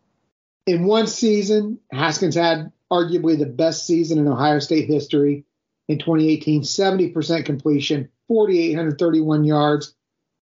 [0.66, 5.44] in one season, Haskins had arguably the best season in Ohio State history
[5.88, 9.94] in 2018 70% completion, 4,831 yards,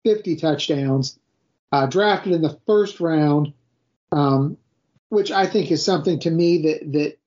[0.03, 1.19] 50 touchdowns.
[1.71, 3.53] Uh, drafted in the first round,
[4.12, 4.58] um,
[5.10, 7.17] which I think is something to me that that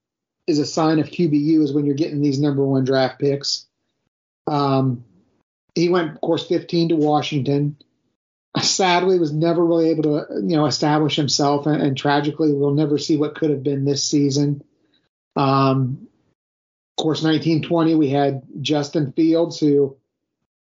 [0.46, 3.66] is a sign of QBU is when you're getting these number one draft picks.
[4.48, 5.04] Um,
[5.76, 7.76] he went, of course, 15 to Washington
[8.60, 12.98] sadly was never really able to you know establish himself and, and tragically we'll never
[12.98, 14.62] see what could have been this season
[15.36, 16.06] um,
[16.98, 19.96] of course 1920 we had justin fields who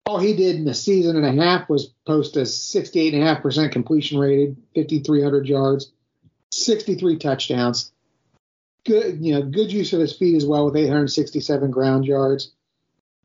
[0.06, 4.56] all he did in a season and a half was post a 68.5% completion rated
[4.74, 5.92] 5300 yards
[6.52, 7.92] 63 touchdowns
[8.84, 12.52] good you know good use of his feet as well with 867 ground yards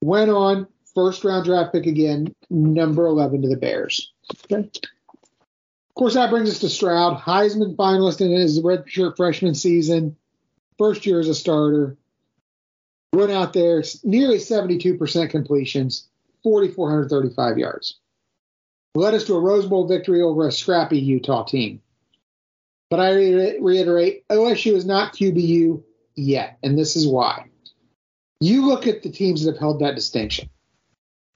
[0.01, 4.13] went on first round draft pick again number 11 to the bears
[4.51, 4.69] Okay.
[5.95, 10.17] Of course, that brings us to Stroud, Heisman finalist in his redshirt freshman season,
[10.77, 11.97] first year as a starter.
[13.13, 16.07] Went out there, nearly 72% completions,
[16.45, 17.99] 4,435 yards.
[18.93, 21.81] Led us to a Rose Bowl victory over a scrappy Utah team.
[22.91, 23.13] But I
[23.59, 25.81] reiterate, OSU is not QBU
[26.15, 27.49] yet, and this is why.
[28.39, 30.51] You look at the teams that have held that distinction.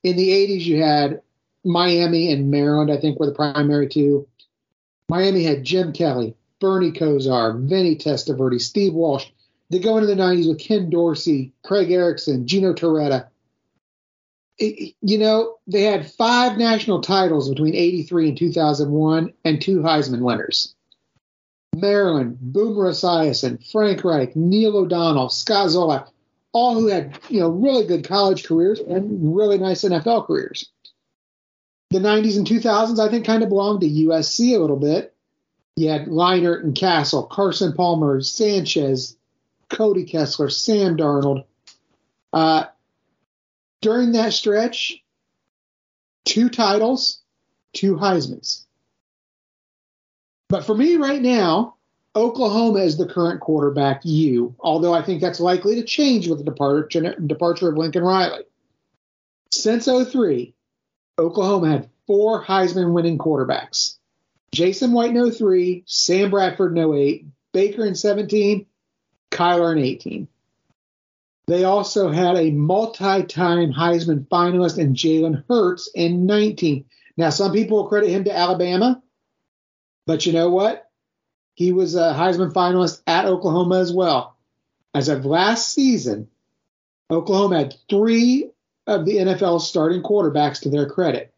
[0.03, 1.21] In the 80s, you had
[1.65, 4.27] Miami and Maryland, I think, were the primary two.
[5.09, 9.25] Miami had Jim Kelly, Bernie Kosar, Vinny Testaverde, Steve Walsh.
[9.71, 13.27] They go into the 90s with Ken Dorsey, Craig Erickson, Gino Torretta.
[14.59, 20.75] You know, they had five national titles between 83 and 2001 and two Heisman winners.
[21.75, 26.09] Maryland, Boomer Esiason, Frank Reich, Neil O'Donnell, Scott Zolak,
[26.51, 30.69] all who had you know really good college careers and really nice NFL careers.
[31.91, 35.15] The 90s and 2000s, I think, kind of belonged to USC a little bit.
[35.75, 39.15] You had Leinart and Cassel, Carson Palmer, Sanchez,
[39.69, 41.45] Cody Kessler, Sam Darnold.
[42.31, 42.65] Uh,
[43.81, 45.03] during that stretch,
[46.25, 47.21] two titles,
[47.73, 48.65] two Heisman's.
[50.47, 51.75] But for me right now,
[52.15, 56.43] Oklahoma is the current quarterback U, although I think that's likely to change with the
[56.43, 58.43] departure, departure of Lincoln Riley.
[59.51, 60.53] Since 03,
[61.17, 63.97] Oklahoma had four Heisman winning quarterbacks.
[64.51, 68.65] Jason White in 03, Sam Bradford in 08, Baker in 17,
[69.31, 70.27] Kyler in 18.
[71.49, 76.85] They also had a multi-time Heisman finalist in Jalen Hurts in 19.
[77.17, 79.01] Now, some people will credit him to Alabama,
[80.05, 80.88] but you know what?
[81.55, 84.38] He was a Heisman finalist at Oklahoma as well.
[84.93, 86.27] As of last season,
[87.09, 88.51] Oklahoma had three
[88.85, 91.33] of the NFL's starting quarterbacks to their credit.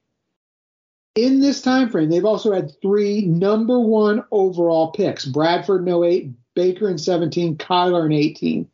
[1.15, 6.31] In this time frame, they've also had three number one overall picks: Bradford in 08,
[6.53, 8.67] Baker in 17, Kyler in 18.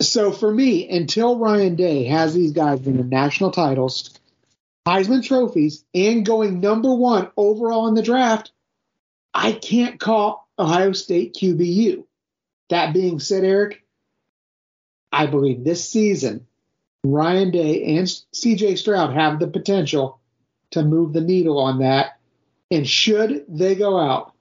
[0.00, 4.18] So for me, until Ryan Day has these guys winning national titles,
[4.86, 8.50] Heisman trophies, and going number one overall in the draft,
[9.34, 12.04] I can't call Ohio State QBU.
[12.70, 13.84] That being said, Eric,
[15.12, 16.46] I believe this season,
[17.04, 20.20] Ryan Day and CJ Stroud have the potential
[20.70, 22.18] to move the needle on that.
[22.70, 24.32] And should they go out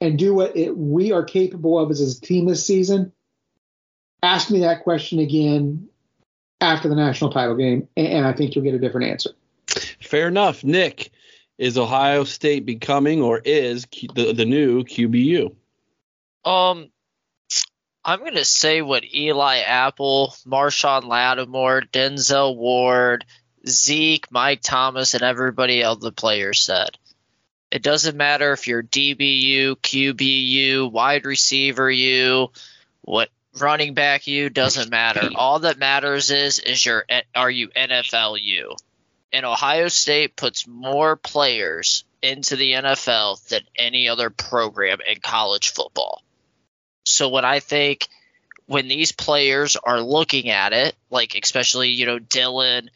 [0.00, 3.12] and do what it, we are capable of as a team this season,
[4.22, 5.88] ask me that question again
[6.60, 9.30] after the national title game, and I think you'll get a different answer.
[10.00, 10.64] Fair enough.
[10.64, 11.10] Nick,
[11.58, 15.54] is Ohio State becoming or is the, the new QBU?
[16.44, 16.90] Um,
[18.04, 23.24] I'm going to say what Eli Apple, Marshon Lattimore, Denzel Ward,
[23.68, 26.90] Zeke, Mike Thomas, and everybody else the players said.
[27.72, 32.52] It doesn't matter if you're DBU, QBU, wide receiver you,
[33.02, 35.28] what running back you doesn't matter.
[35.34, 38.76] All that matters is is your are you NFL you
[39.32, 45.72] and Ohio State puts more players into the NFL than any other program in college
[45.72, 46.22] football.
[47.04, 48.08] So when I think
[48.66, 52.88] when these players are looking at it, like especially you know Dylan,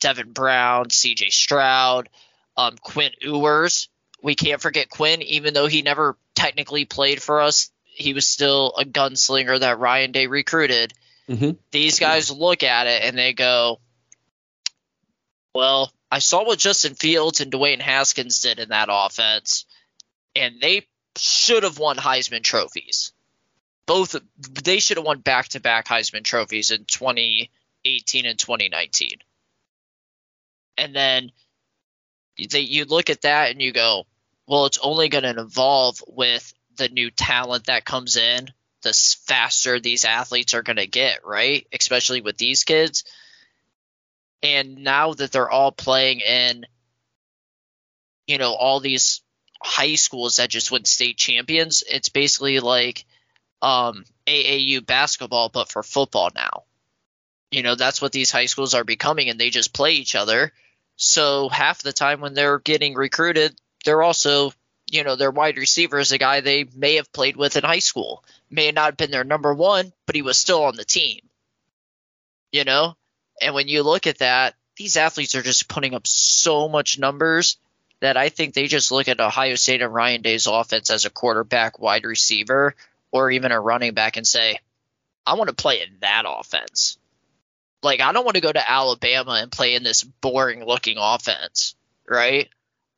[0.00, 1.30] Devin Brown, C.J.
[1.30, 2.08] Stroud,
[2.56, 3.88] um, Quinn Ewers,
[4.22, 8.74] we can't forget Quinn, even though he never technically played for us, he was still
[8.78, 10.92] a gunslinger that Ryan Day recruited.
[11.28, 11.52] Mm-hmm.
[11.70, 13.80] These guys look at it and they go,
[15.54, 19.64] well, I saw what Justin Fields and Dwayne Haskins did in that offense,
[20.34, 23.12] and they should have won Heisman trophies.
[23.86, 24.14] Both
[24.62, 29.10] they should have won back-to-back Heisman trophies in 2018 and 2019.
[30.76, 31.32] And then
[32.50, 34.04] they, you look at that and you go,
[34.46, 38.48] well, it's only going to evolve with the new talent that comes in.
[38.82, 38.92] The
[39.26, 41.66] faster these athletes are going to get, right?
[41.72, 43.04] Especially with these kids
[44.42, 46.66] and now that they're all playing in,
[48.26, 49.22] you know, all these
[49.60, 53.04] high schools that just win state champions, it's basically like
[53.62, 56.64] um, AAU basketball, but for football now.
[57.50, 60.52] You know, that's what these high schools are becoming, and they just play each other.
[60.96, 64.52] So half the time when they're getting recruited, they're also,
[64.88, 67.80] you know, their wide receiver is a guy they may have played with in high
[67.80, 68.24] school.
[68.50, 71.20] May not have been their number one, but he was still on the team.
[72.52, 72.96] You know?
[73.40, 77.58] And when you look at that, these athletes are just putting up so much numbers
[78.00, 81.10] that I think they just look at Ohio State and Ryan Day's offense as a
[81.10, 82.74] quarterback, wide receiver,
[83.10, 84.58] or even a running back and say,
[85.26, 86.98] I want to play in that offense.
[87.82, 91.74] Like, I don't want to go to Alabama and play in this boring looking offense,
[92.08, 92.48] right?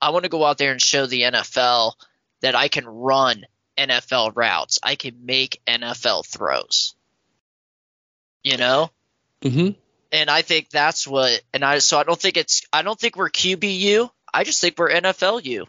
[0.00, 1.94] I want to go out there and show the NFL
[2.40, 3.44] that I can run
[3.76, 4.78] NFL routes.
[4.82, 6.94] I can make NFL throws.
[8.42, 8.90] You know?
[9.42, 9.70] Mm-hmm
[10.12, 11.40] and I think that's what.
[11.52, 14.10] And I so I don't think it's I don't think we're QBU.
[14.32, 15.66] I just think we're NFLU.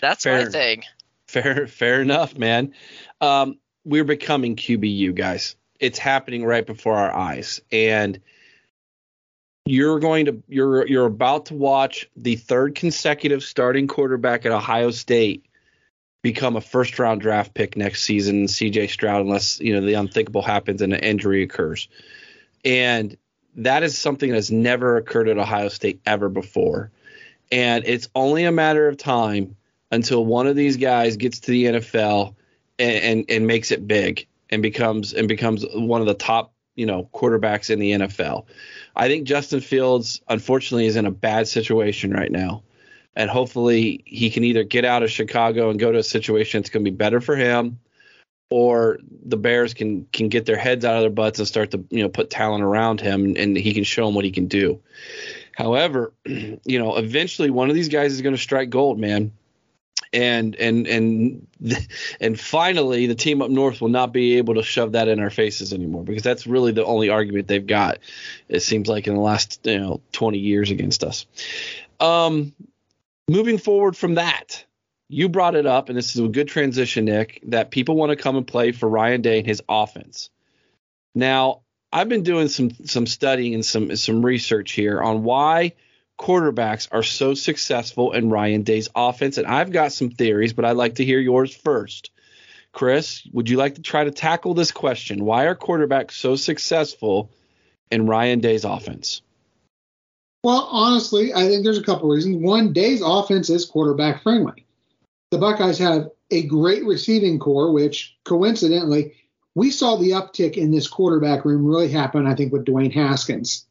[0.00, 0.84] That's fair, my thing.
[1.26, 2.72] Fair, fair enough, man.
[3.20, 5.56] Um, we're becoming QBU guys.
[5.78, 8.20] It's happening right before our eyes, and
[9.66, 14.90] you're going to you're you're about to watch the third consecutive starting quarterback at Ohio
[14.90, 15.44] State
[16.22, 20.42] become a first round draft pick next season, CJ Stroud, unless you know the unthinkable
[20.42, 21.88] happens and an injury occurs.
[22.64, 23.16] And
[23.56, 26.90] that is something that has never occurred at Ohio State ever before.
[27.50, 29.56] And it's only a matter of time
[29.90, 32.34] until one of these guys gets to the NFL
[32.78, 36.86] and, and, and makes it big and becomes and becomes one of the top you
[36.86, 38.46] know quarterbacks in the NFL.
[38.94, 42.62] I think Justin Fields unfortunately is in a bad situation right now.
[43.18, 46.68] And hopefully he can either get out of Chicago and go to a situation that's
[46.68, 47.78] going to be better for him
[48.50, 51.84] or the Bears can can get their heads out of their butts and start to
[51.90, 54.80] you know put talent around him and he can show them what he can do.
[55.56, 59.32] However, you know, eventually one of these guys is going to strike gold, man.
[60.12, 61.46] And and and
[62.20, 65.30] and finally, the team up north will not be able to shove that in our
[65.30, 67.98] faces anymore because that's really the only argument they've got.
[68.48, 71.26] It seems like in the last you know 20 years against us.
[72.00, 72.52] Um,
[73.28, 74.64] moving forward from that,
[75.08, 78.16] you brought it up, and this is a good transition, Nick, that people want to
[78.16, 80.30] come and play for Ryan Day and his offense.
[81.14, 85.72] Now, I've been doing some some studying and some some research here on why
[86.18, 90.76] quarterbacks are so successful in Ryan Day's offense, and I've got some theories, but I'd
[90.76, 92.10] like to hear yours first.
[92.72, 95.24] Chris, would you like to try to tackle this question?
[95.24, 97.30] Why are quarterbacks so successful
[97.90, 99.22] in Ryan Day's offense?
[100.44, 102.36] Well, honestly, I think there's a couple reasons.
[102.36, 104.66] One, Day's offense is quarterback friendly.
[105.30, 109.14] The Buckeyes have a great receiving corps, which coincidentally
[109.54, 113.66] we saw the uptick in this quarterback room really happen, I think, with Dwayne Haskins.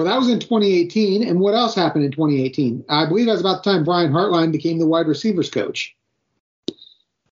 [0.00, 1.28] Well, that was in 2018.
[1.28, 2.86] And what else happened in 2018?
[2.88, 5.94] I believe that was about the time Brian Hartline became the wide receivers coach.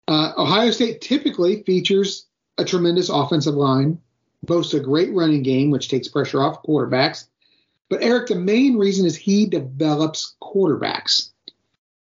[0.06, 2.26] Uh, Ohio State typically features
[2.58, 3.98] a tremendous offensive line,
[4.42, 7.28] boasts a great running game, which takes pressure off quarterbacks.
[7.88, 11.30] But Eric, the main reason is he develops quarterbacks.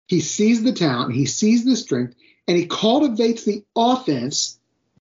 [0.07, 2.13] He sees the talent, he sees the strength,
[2.45, 4.59] and he cultivates the offense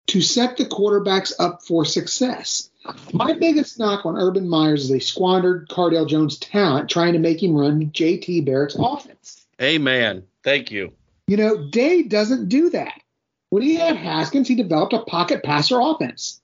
[0.09, 2.71] to set the quarterbacks up for success.
[3.13, 7.43] My biggest knock on Urban Meyer's is they squandered Cardale Jones' talent trying to make
[7.43, 9.47] him run JT Barrett's offense.
[9.61, 10.23] Amen.
[10.45, 10.93] Thank you.
[11.27, 13.01] You know, Day doesn't do that.
[13.51, 16.41] When he had Haskins, he developed a pocket passer offense.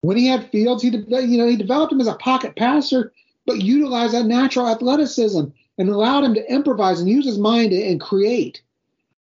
[0.00, 3.12] When he had Fields, he de- you know he developed him as a pocket passer,
[3.46, 5.44] but utilized that natural athleticism
[5.78, 8.62] and allowed him to improvise and use his mind and create.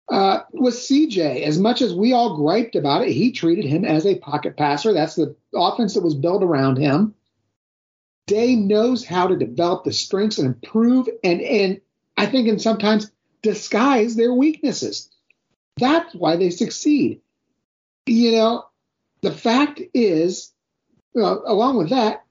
[0.10, 4.06] Uh, with CJ, as much as we all griped about it, he treated him as
[4.06, 4.94] a pocket passer.
[4.94, 7.14] That's the offense that was built around him.
[8.26, 11.82] Day knows how to develop the strengths and improve, and and
[12.16, 15.10] I think and sometimes disguise their weaknesses.
[15.78, 17.22] That's why they succeed.
[18.06, 18.66] You know,
[19.22, 20.54] the fact is,
[21.16, 22.26] uh, along with that,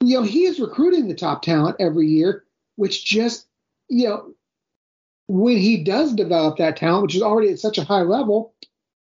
[0.00, 2.44] you know, he is recruiting the top talent every year,
[2.76, 3.46] which just,
[3.88, 4.34] you know,
[5.28, 8.54] when he does develop that talent, which is already at such a high level,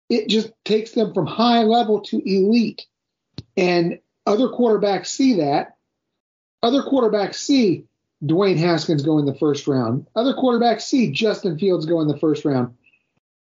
[0.10, 2.88] it just takes them from high level to elite.
[3.56, 5.78] And other quarterbacks see that.
[6.64, 7.86] Other quarterbacks see
[8.24, 10.08] Dwayne Haskins go in the first round.
[10.16, 12.76] Other quarterbacks see Justin Fields go in the first round.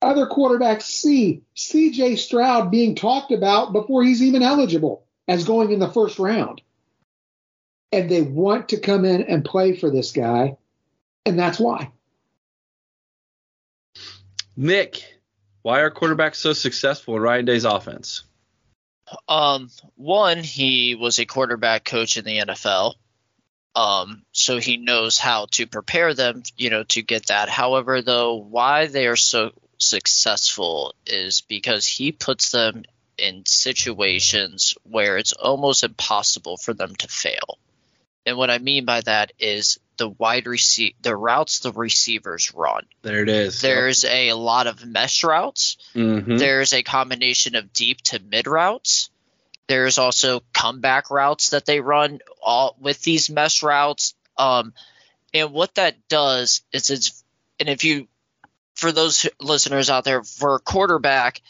[0.00, 5.78] Other quarterbacks see CJ Stroud being talked about before he's even eligible as going in
[5.78, 6.60] the first round.
[7.92, 10.56] And they want to come in and play for this guy.
[11.24, 11.92] And that's why.
[14.56, 15.02] Nick,
[15.62, 18.24] why are quarterbacks so successful in Ryan Day's offense?
[19.28, 22.94] Um, one, he was a quarterback coach in the NFL.
[23.74, 27.48] Um, so he knows how to prepare them, you know, to get that.
[27.48, 32.84] However, though, why they are so successful is because he puts them
[33.16, 37.58] in situations where it's almost impossible for them to fail.
[38.26, 42.84] And what I mean by that is the wide receive the routes the receivers run.
[43.02, 43.60] There it is.
[43.60, 44.12] There's yep.
[44.12, 45.76] a lot of mesh routes.
[45.94, 46.38] Mm-hmm.
[46.38, 49.10] There's a combination of deep to mid routes.
[49.68, 54.14] There's also comeback routes that they run all with these mesh routes.
[54.36, 54.74] Um,
[55.32, 57.22] and what that does is it's
[57.60, 58.08] and if you
[58.74, 61.40] for those listeners out there for a quarterback,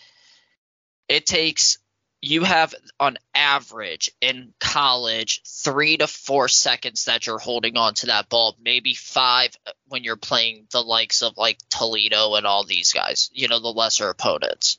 [1.08, 1.78] it takes
[2.22, 8.06] you have on average in college three to four seconds that you're holding on to
[8.06, 9.50] that ball, maybe five
[9.88, 13.68] when you're playing the likes of like Toledo and all these guys, you know, the
[13.68, 14.78] lesser opponents.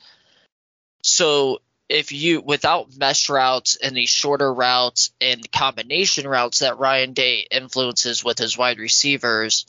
[1.03, 7.11] So if you without mesh routes and these shorter routes and combination routes that Ryan
[7.11, 9.65] Day influences with his wide receivers,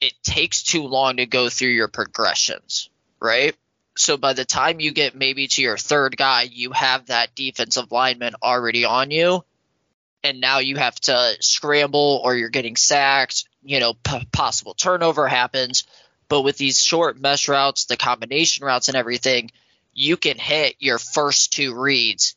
[0.00, 3.56] it takes too long to go through your progressions, right?
[3.96, 7.92] So by the time you get maybe to your third guy, you have that defensive
[7.92, 9.44] lineman already on you.
[10.24, 15.26] And now you have to scramble or you're getting sacked, you know, p- possible turnover
[15.28, 15.84] happens.
[16.28, 19.50] But with these short mesh routes, the combination routes and everything,
[19.92, 22.36] you can hit your first two reads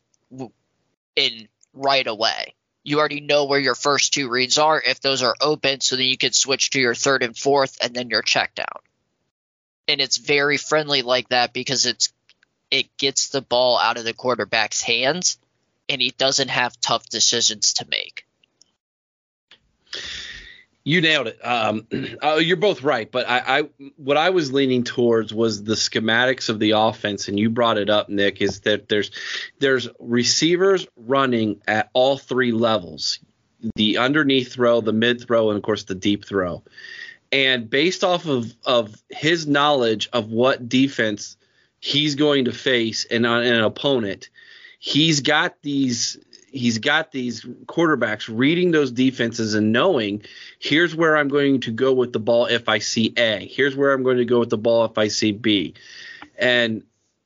[1.16, 2.56] in right away.
[2.84, 6.06] You already know where your first two reads are if those are open, so then
[6.06, 8.82] you can switch to your third and fourth and then your check down
[9.88, 12.12] and it's very friendly like that because it's
[12.72, 15.38] it gets the ball out of the quarterback's hands
[15.88, 18.26] and he doesn't have tough decisions to make.
[20.84, 21.40] You nailed it.
[21.44, 21.88] Um,
[22.22, 26.48] uh, you're both right, but I, I, what I was leaning towards was the schematics
[26.50, 28.40] of the offense, and you brought it up, Nick.
[28.40, 29.10] Is that there's
[29.60, 33.20] there's receivers running at all three levels:
[33.76, 36.64] the underneath throw, the mid throw, and of course the deep throw.
[37.36, 41.36] And based off of of his knowledge of what defense
[41.82, 44.30] he's going to face in an opponent,
[44.80, 46.18] he's got these
[46.50, 50.22] he's got these quarterbacks reading those defenses and knowing
[50.60, 53.46] here's where I'm going to go with the ball if I see A.
[53.46, 55.74] Here's where I'm going to go with the ball if I see B.
[56.38, 56.84] And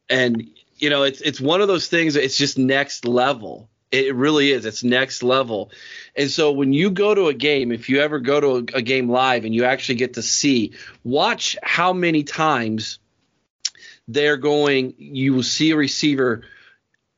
[0.09, 3.69] and you know, it's it's one of those things it's just next level.
[3.91, 4.65] It really is.
[4.65, 5.71] It's next level.
[6.15, 8.81] And so when you go to a game, if you ever go to a, a
[8.81, 10.73] game live and you actually get to see,
[11.03, 12.99] watch how many times
[14.07, 16.43] they're going, you will see a receiver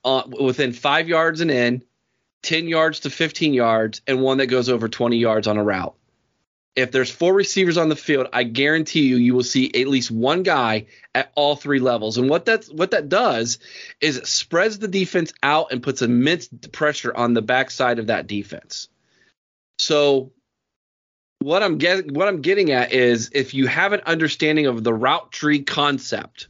[0.06, 1.84] uh, within five yards and in,
[2.44, 5.96] 10 yards to 15 yards, and one that goes over 20 yards on a route.
[6.76, 10.10] If there's four receivers on the field, I guarantee you you will see at least
[10.10, 12.18] one guy at all three levels.
[12.18, 13.60] And what that's what that does
[14.00, 18.28] is it spreads the defense out and puts immense pressure on the backside of that
[18.28, 18.88] defense.
[19.80, 20.32] So
[21.40, 24.94] what I'm getting what I'm getting at is if you have an understanding of the
[24.94, 26.48] route tree concept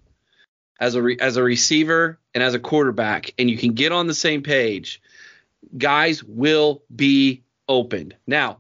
[0.79, 4.07] as a re, as a receiver and as a quarterback and you can get on
[4.07, 5.01] the same page,
[5.77, 8.15] guys will be opened.
[8.27, 8.59] Now,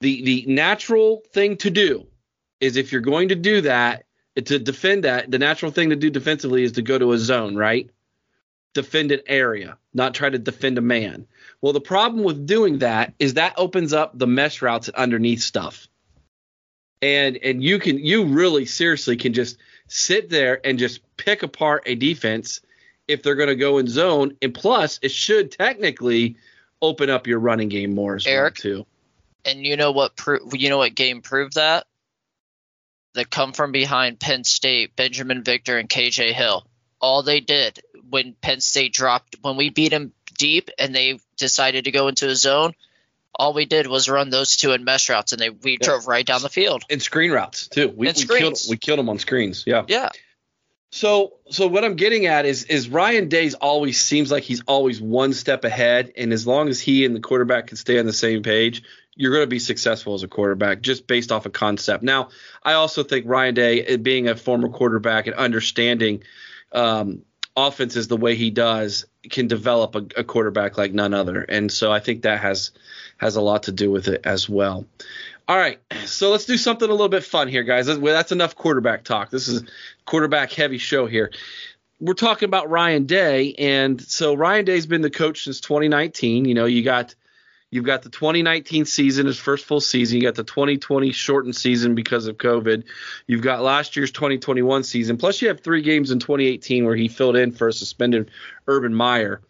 [0.00, 2.06] the the natural thing to do
[2.60, 4.04] is if you're going to do that
[4.36, 7.56] to defend that, the natural thing to do defensively is to go to a zone,
[7.56, 7.90] right?
[8.74, 11.26] Defend an area, not try to defend a man.
[11.62, 15.88] Well, the problem with doing that is that opens up the mesh routes underneath stuff.
[17.00, 21.84] And and you can you really seriously can just sit there and just pick apart
[21.86, 22.60] a defense
[23.08, 24.36] if they're going to go in zone.
[24.42, 26.36] And plus, it should technically
[26.82, 28.86] open up your running game more as Eric, well too.
[29.46, 30.16] And you know what?
[30.16, 31.86] Pro- you know what game proved that?
[33.14, 36.66] The come from behind Penn State, Binjimen Victor and KJ Hill.
[37.00, 37.78] All they did
[38.10, 42.28] when Penn State dropped, when we beat them deep and they decided to go into
[42.28, 42.72] a zone,
[43.34, 45.86] all we did was run those two in mesh routes, and they we Yeah.
[45.86, 46.82] drove right down the field.
[46.90, 47.88] And screen routes too.
[47.88, 49.64] We, And we killed we killed them on screens.
[49.66, 49.84] Yeah.
[49.88, 50.08] Yeah,
[50.90, 55.00] So so what I'm getting at is is Ryan Days always seems like he's always
[55.00, 58.12] one step ahead, and as long as he and the quarterback can stay on the
[58.12, 58.82] same page,
[59.16, 62.02] you're going to be successful as a quarterback just based off a concept.
[62.04, 62.28] Now,
[62.62, 66.22] I also think Ryan Day, eh, being a former quarterback and understanding
[66.72, 67.22] um,
[67.56, 71.90] offenses the way he does, can develop a, a quarterback like none other, and so
[71.90, 72.70] I think that has
[73.16, 74.84] has a lot to do with it as well.
[75.48, 77.86] All right, so let's do something a little bit fun here, guys.
[77.86, 79.30] That's, that's enough quarterback talk.
[79.30, 79.62] This is
[80.04, 81.32] quarterback heavy show here.
[82.00, 86.44] We're talking about Ryan Day, and so Ryan Day's been the coach since 2019.
[86.44, 87.14] You know, you got
[87.76, 90.16] you've got the 2019 season, his first full season.
[90.16, 92.84] You got the 2020 shortened season because of COVID.
[93.26, 95.18] You've got last year's 2021 season.
[95.18, 98.30] Plus, you have three games in 2018 where he filled in for a suspended
[98.66, 99.42] Urban Meyer.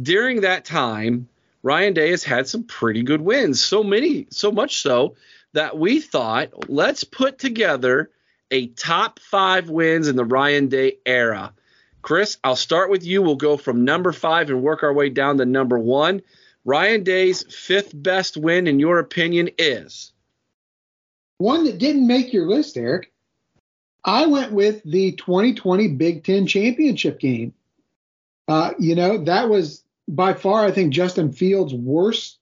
[0.00, 1.28] During that time,
[1.62, 3.64] Ryan Day has had some pretty good wins.
[3.64, 5.16] So many, so much so
[5.54, 8.10] that we thought let's put together
[8.50, 11.54] a top five wins in the Ryan Day era.
[12.02, 13.22] Chris, I'll start with you.
[13.22, 16.22] We'll go from number five and work our way down to number one.
[16.64, 20.12] Ryan Day's fifth best win, in your opinion, is
[21.38, 23.12] One that didn't make your list, Eric.
[24.04, 27.54] I went with the 2020 Big Ten championship game.
[28.48, 32.38] Uh, you know, that was by far, I think, Justin Fields' worst,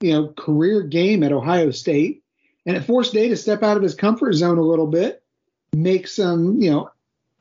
[0.00, 2.22] you know, career game at Ohio State,
[2.64, 5.22] and it forced Day to step out of his comfort zone a little bit,
[5.72, 6.90] make some, you know,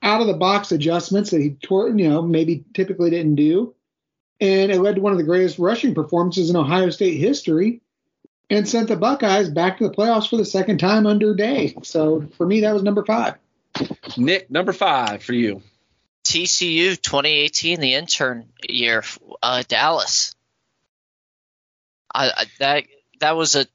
[0.03, 3.75] out of the box adjustments that he, tor- you know, maybe typically didn't do,
[4.41, 7.81] and it led to one of the greatest rushing performances in Ohio State history
[8.49, 11.75] and sent the Buckeyes back to the playoffs for the second time under Day.
[11.83, 13.35] So for me, that was number five.
[14.17, 15.61] Nick, number five for you.
[16.25, 19.03] TCU 2018, the intern year,
[19.41, 20.35] uh, Dallas.
[22.13, 22.83] I, I, that
[23.21, 23.65] that was a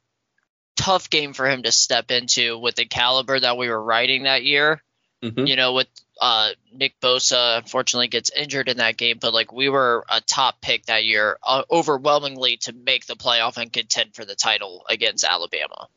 [0.76, 4.44] tough game for him to step into with the caliber that we were riding that
[4.44, 4.82] year.
[5.22, 5.48] Mhm.
[5.48, 5.88] You know, with
[6.20, 10.60] uh, Nick Bosa unfortunately gets injured in that game, but like we were a top
[10.60, 15.24] pick that year, uh, overwhelmingly to make the playoff and contend for the title against
[15.24, 15.88] Alabama.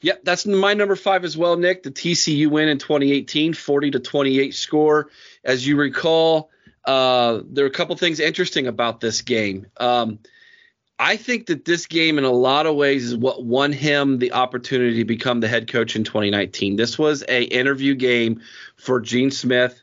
[0.00, 1.82] Yep, that's my number five as well, Nick.
[1.82, 5.10] The TCU win in 2018, 40 to 28 score.
[5.44, 6.50] As you recall,
[6.84, 9.66] uh, there are a couple things interesting about this game.
[9.76, 10.20] Um,
[10.98, 14.32] I think that this game, in a lot of ways, is what won him the
[14.32, 16.74] opportunity to become the head coach in 2019.
[16.74, 18.40] This was a interview game
[18.76, 19.80] for Gene Smith.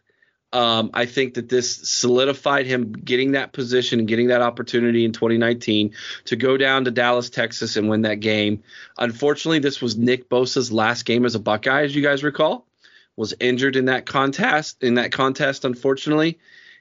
[0.52, 5.92] Um, I think that this solidified him getting that position, getting that opportunity in 2019
[6.26, 8.64] to go down to Dallas, Texas, and win that game.
[8.98, 12.66] Unfortunately, this was Nick Bosa's last game as a Buckeye, as you guys recall.
[13.18, 14.84] Was injured in that contest.
[14.84, 16.40] In that contest, unfortunately,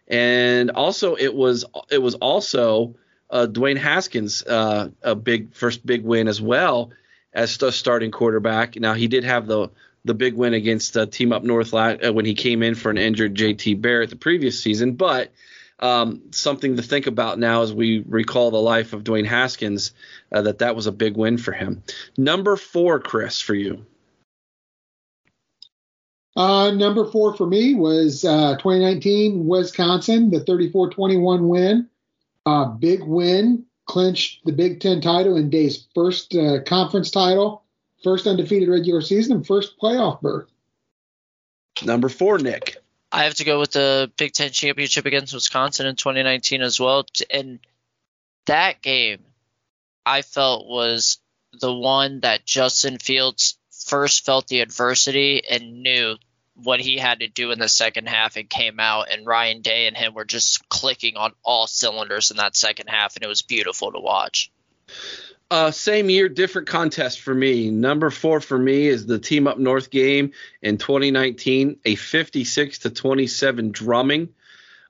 [0.08, 2.96] and also it was it was also
[3.30, 6.90] uh, Dwayne Haskins uh, a big first big win as well
[7.32, 8.76] as the starting quarterback.
[8.76, 9.70] Now he did have the
[10.04, 12.98] the big win against uh, Team Up North uh, when he came in for an
[12.98, 14.92] injured JT Barrett the previous season.
[14.92, 15.32] But
[15.80, 19.92] um, something to think about now as we recall the life of Dwayne Haskins,
[20.30, 21.82] uh, that that was a big win for him.
[22.16, 23.86] Number four, Chris, for you.
[26.36, 31.88] Uh, number four for me was uh, 2019 Wisconsin, the 34-21 win.
[32.46, 37.64] Uh, big win, clinched the Big Ten title in Day's first uh, conference title
[38.04, 40.48] first undefeated regular season and first playoff berth.
[41.82, 42.76] Number four, Nick.
[43.10, 47.06] I have to go with the Big Ten championship against Wisconsin in 2019 as well.
[47.30, 47.58] And
[48.46, 49.20] that game,
[50.04, 51.18] I felt was
[51.60, 56.16] the one that Justin Fields first felt the adversity and knew
[56.54, 59.86] what he had to do in the second half and came out and Ryan Day
[59.86, 63.42] and him were just clicking on all cylinders in that second half and it was
[63.42, 64.50] beautiful to watch.
[65.50, 67.70] Uh, same year, different contest for me.
[67.70, 70.32] Number four for me is the Team Up North game
[70.62, 74.30] in 2019, a 56 to 27 drumming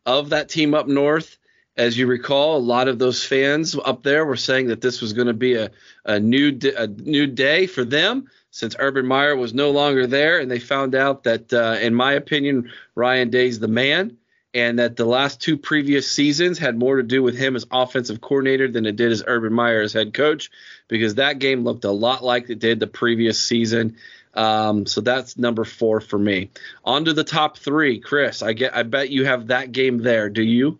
[0.06, 1.38] of that Team Up North.
[1.76, 5.12] As you recall, a lot of those fans up there were saying that this was
[5.12, 5.70] going to be a,
[6.04, 10.48] a new a new day for them since Urban Meyer was no longer there, and
[10.48, 14.16] they found out that, uh, in my opinion, Ryan Day's the man
[14.54, 18.20] and that the last two previous seasons had more to do with him as offensive
[18.20, 20.52] coordinator than it did as Urban Meyer as head coach,
[20.86, 23.96] because that game looked a lot like it did the previous season.
[24.34, 26.50] Um, so that's number four for me.
[26.84, 28.40] On to the top three, Chris.
[28.40, 28.76] I get.
[28.76, 30.30] I bet you have that game there.
[30.30, 30.78] Do you?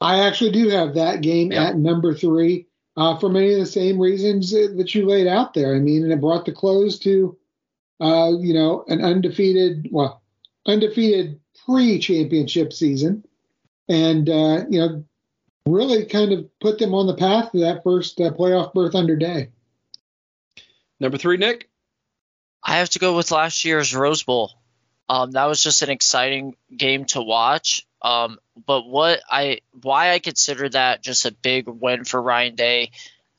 [0.00, 1.68] I actually do have that game yep.
[1.68, 2.67] at number three
[2.98, 5.76] uh, for many of the same reasons that you laid out there.
[5.76, 7.38] I mean, and it brought the close to,
[8.00, 10.20] uh, you know, an undefeated, well,
[10.66, 13.24] undefeated pre-championship season,
[13.88, 15.04] and uh, you know,
[15.64, 19.14] really kind of put them on the path to that first uh, playoff berth under
[19.14, 19.50] Day.
[20.98, 21.70] Number three, Nick.
[22.64, 24.50] I have to go with last year's Rose Bowl.
[25.08, 27.86] Um, that was just an exciting game to watch.
[28.00, 32.90] Um, but what I why I consider that just a big win for Ryan Day.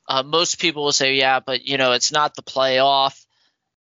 [0.07, 3.26] Uh, most people will say, yeah, but you know, it's not the playoff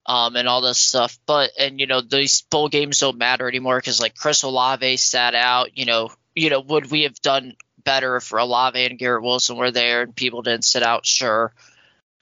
[0.05, 1.19] um, and all this stuff.
[1.25, 5.35] But and you know these bowl games don't matter anymore because like Chris Olave sat
[5.35, 5.77] out.
[5.77, 9.71] You know, you know, would we have done better if Olave and Garrett Wilson were
[9.71, 11.05] there and people didn't sit out?
[11.05, 11.53] Sure.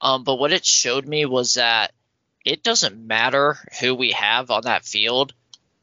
[0.02, 1.92] Um, but what it showed me was that
[2.46, 5.34] it doesn't matter who we have on that field.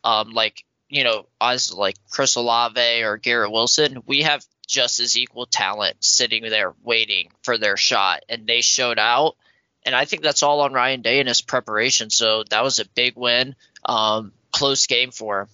[0.05, 5.17] Um, like you know, as like Chris Olave or Garrett Wilson, we have just as
[5.17, 9.37] equal talent sitting there waiting for their shot, and they showed out
[9.85, 12.11] and I think that's all on Ryan Day and his preparation.
[12.11, 13.55] So that was a big win,
[13.85, 15.49] um, close game for him.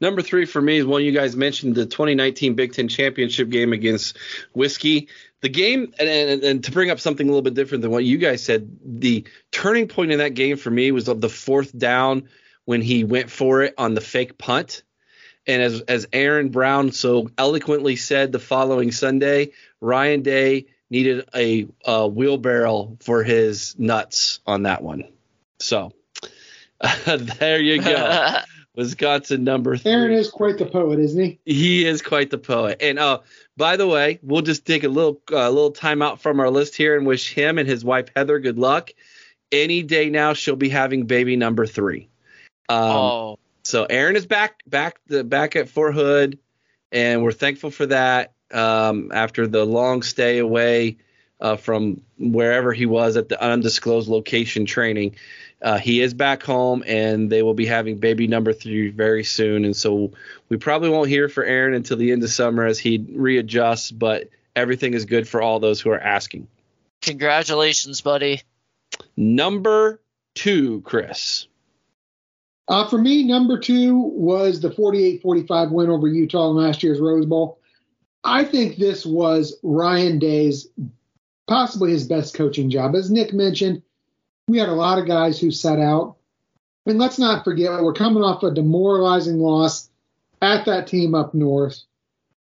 [0.00, 3.72] Number three for me is one you guys mentioned the 2019 Big Ten Championship game
[3.72, 4.18] against
[4.52, 5.08] Whiskey.
[5.40, 8.04] The game, and, and, and, to bring up something a little bit different than what
[8.04, 12.28] you guys said, the turning point in that game for me was the fourth down
[12.64, 14.82] when he went for it on the fake punt.
[15.46, 19.50] And as as Aaron Brown so eloquently said the following Sunday,
[19.80, 25.04] Ryan Day needed a, a wheelbarrow for his nuts on that one.
[25.58, 25.92] So
[26.80, 28.38] uh, there you go.
[28.74, 29.92] Wisconsin number three.
[29.92, 31.38] Aaron is quite the poet, isn't he?
[31.44, 32.78] He is quite the poet.
[32.80, 33.20] And uh,
[33.56, 36.76] by the way, we'll just take a little uh, little time out from our list
[36.76, 38.90] here and wish him and his wife Heather good luck.
[39.50, 42.08] Any day now, she'll be having baby number three.
[42.68, 43.38] Um, oh.
[43.64, 46.38] So Aaron is back back the back at Fort Hood,
[46.90, 50.98] and we're thankful for that um, after the long stay away
[51.40, 55.16] uh, from wherever he was at the undisclosed location training.
[55.60, 59.64] Uh, he is back home, and they will be having baby number three very soon.
[59.64, 60.12] And so
[60.48, 63.92] we probably won't hear for Aaron until the end of summer as he readjusts.
[63.92, 66.48] But everything is good for all those who are asking.
[67.02, 68.42] Congratulations, buddy.
[69.16, 70.00] Number
[70.34, 71.46] two, Chris.
[72.68, 77.00] Uh, for me, number two was the 48 45 win over Utah in last year's
[77.00, 77.58] Rose Bowl.
[78.24, 80.68] I think this was Ryan Day's
[81.48, 82.94] possibly his best coaching job.
[82.94, 83.82] As Nick mentioned,
[84.48, 86.16] we had a lot of guys who sat out.
[86.86, 89.88] And let's not forget, we're coming off a demoralizing loss
[90.40, 91.80] at that team up north.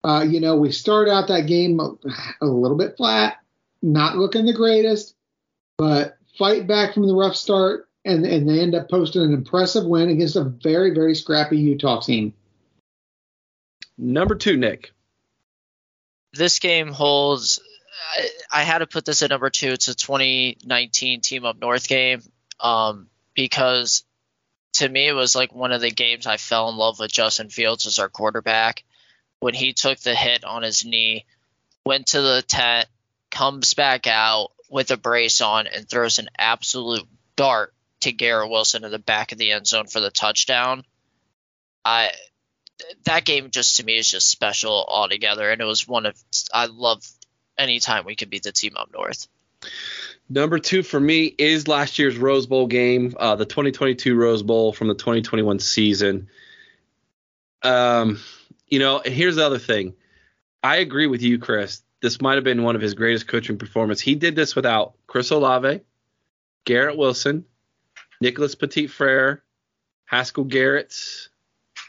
[0.05, 1.93] Uh, you know, we start out that game a,
[2.41, 3.39] a little bit flat,
[3.83, 5.14] not looking the greatest,
[5.77, 9.85] but fight back from the rough start, and, and they end up posting an impressive
[9.85, 12.33] win against a very, very scrappy Utah team.
[13.99, 14.93] Number two, Nick.
[16.33, 17.61] This game holds.
[18.17, 19.69] I, I had to put this at number two.
[19.69, 22.23] It's a 2019 Team Up North game
[22.61, 24.05] um, because
[24.75, 27.51] to me it was like one of the games I fell in love with Justin
[27.51, 28.85] Fields as our quarterback
[29.41, 31.25] when he took the hit on his knee,
[31.85, 32.89] went to the tent,
[33.31, 37.07] comes back out with a brace on, and throws an absolute
[37.37, 37.73] dart
[38.09, 40.85] to Garrett Wilson in the back of the end zone for the touchdown.
[41.85, 42.11] I
[43.05, 46.17] that game just to me is just special altogether, and it was one of
[46.53, 47.05] I love
[47.57, 49.27] anytime we could beat the team up north.
[50.29, 54.73] Number two for me is last year's Rose Bowl game, uh, the 2022 Rose Bowl
[54.73, 56.29] from the 2021 season.
[57.63, 58.21] Um,
[58.69, 59.95] you know, here's the other thing.
[60.63, 61.83] I agree with you, Chris.
[62.01, 64.03] This might have been one of his greatest coaching performances.
[64.03, 65.81] He did this without Chris Olave,
[66.65, 67.45] Garrett Wilson,
[68.21, 69.43] Nicholas Petit Frere,
[70.07, 70.93] Haskell Garrett.
[70.93, 71.31] Is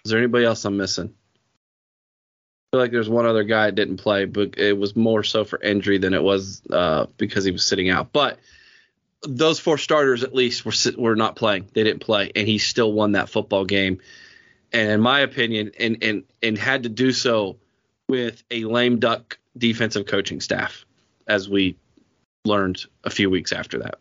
[0.06, 1.14] there anybody else I'm missing?
[2.72, 5.44] I feel like there's one other guy that didn't play, but it was more so
[5.44, 8.14] for injury than it was uh, because he was sitting out.
[8.14, 8.40] But
[9.24, 11.70] those four starters at least were were not playing.
[11.74, 14.00] They didn't play, and he still won that football game.
[14.72, 17.58] And in my opinion, and and and had to do so
[18.08, 20.86] with a lame duck defensive coaching staff,
[21.28, 21.76] as we
[22.46, 23.98] learned a few weeks after that.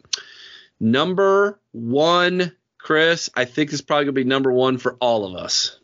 [0.80, 5.34] Number one, Chris, I think this is probably gonna be number one for all of
[5.34, 5.78] us.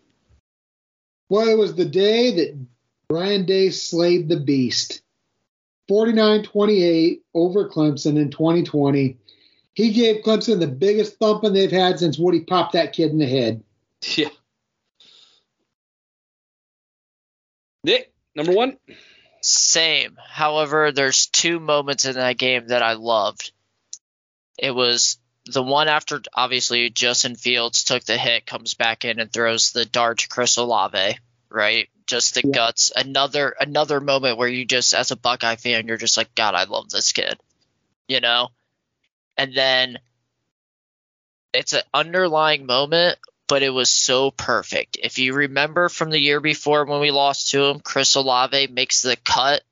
[1.28, 2.59] Well, it was the day that
[3.11, 5.03] Ryan Day slayed the beast.
[5.90, 9.18] 49-28 over Clemson in 2020.
[9.74, 13.26] He gave Clemson the biggest thumping they've had since Woody popped that kid in the
[13.26, 13.62] head.
[14.16, 14.28] Yeah.
[17.82, 18.78] Nick, number one.
[19.42, 20.16] Same.
[20.26, 23.53] However, there's two moments in that game that I loved.
[24.59, 29.32] It was the one after obviously Justin Fields took the hit, comes back in and
[29.32, 31.18] throws the dart to Chris Olave,
[31.50, 31.88] right?
[32.07, 32.52] Just the yeah.
[32.52, 32.92] guts.
[32.94, 36.64] Another another moment where you just as a Buckeye fan, you're just like, God, I
[36.64, 37.38] love this kid.
[38.09, 38.48] You know?
[39.36, 39.98] And then
[41.52, 44.96] it's an underlying moment but it was so perfect.
[45.02, 49.02] If you remember from the year before when we lost to him, Chris Olave makes
[49.02, 49.62] the cut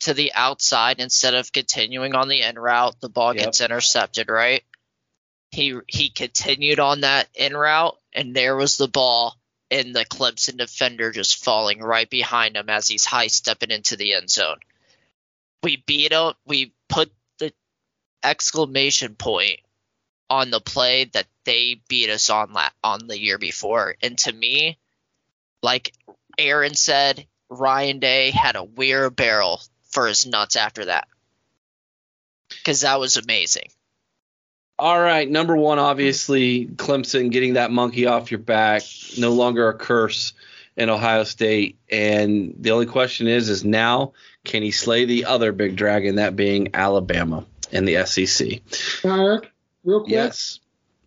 [0.00, 3.00] to the outside instead of continuing on the end route.
[3.00, 3.44] The ball yep.
[3.44, 4.62] gets intercepted, right?
[5.50, 9.36] He he continued on that in route, and there was the ball,
[9.70, 14.14] and the Clemson defender just falling right behind him as he's high stepping into the
[14.14, 14.58] end zone.
[15.62, 16.34] We beat him.
[16.44, 17.52] We put the
[18.22, 19.60] exclamation point
[20.28, 23.96] on the play that they beat us on la- on the year before.
[24.02, 24.78] And to me,
[25.62, 25.92] like
[26.38, 29.60] Aaron said, Ryan Day had a weird barrel
[29.96, 31.08] for his nuts after that
[32.50, 33.70] because that was amazing.
[34.78, 38.82] All right, number one, obviously Clemson getting that monkey off your back,
[39.16, 40.34] no longer a curse
[40.76, 44.12] in Ohio State, and the only question is, is now
[44.44, 48.60] can he slay the other big dragon, that being Alabama and the SEC?
[49.02, 49.50] Eric,
[49.82, 50.12] real quick.
[50.12, 50.60] Yes.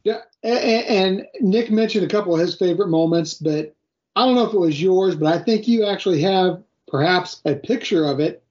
[0.04, 0.86] Yeah, and,
[1.22, 3.76] and Nick mentioned a couple of his favorite moments, but
[4.16, 7.54] I don't know if it was yours, but I think you actually have perhaps a
[7.54, 8.42] picture of it.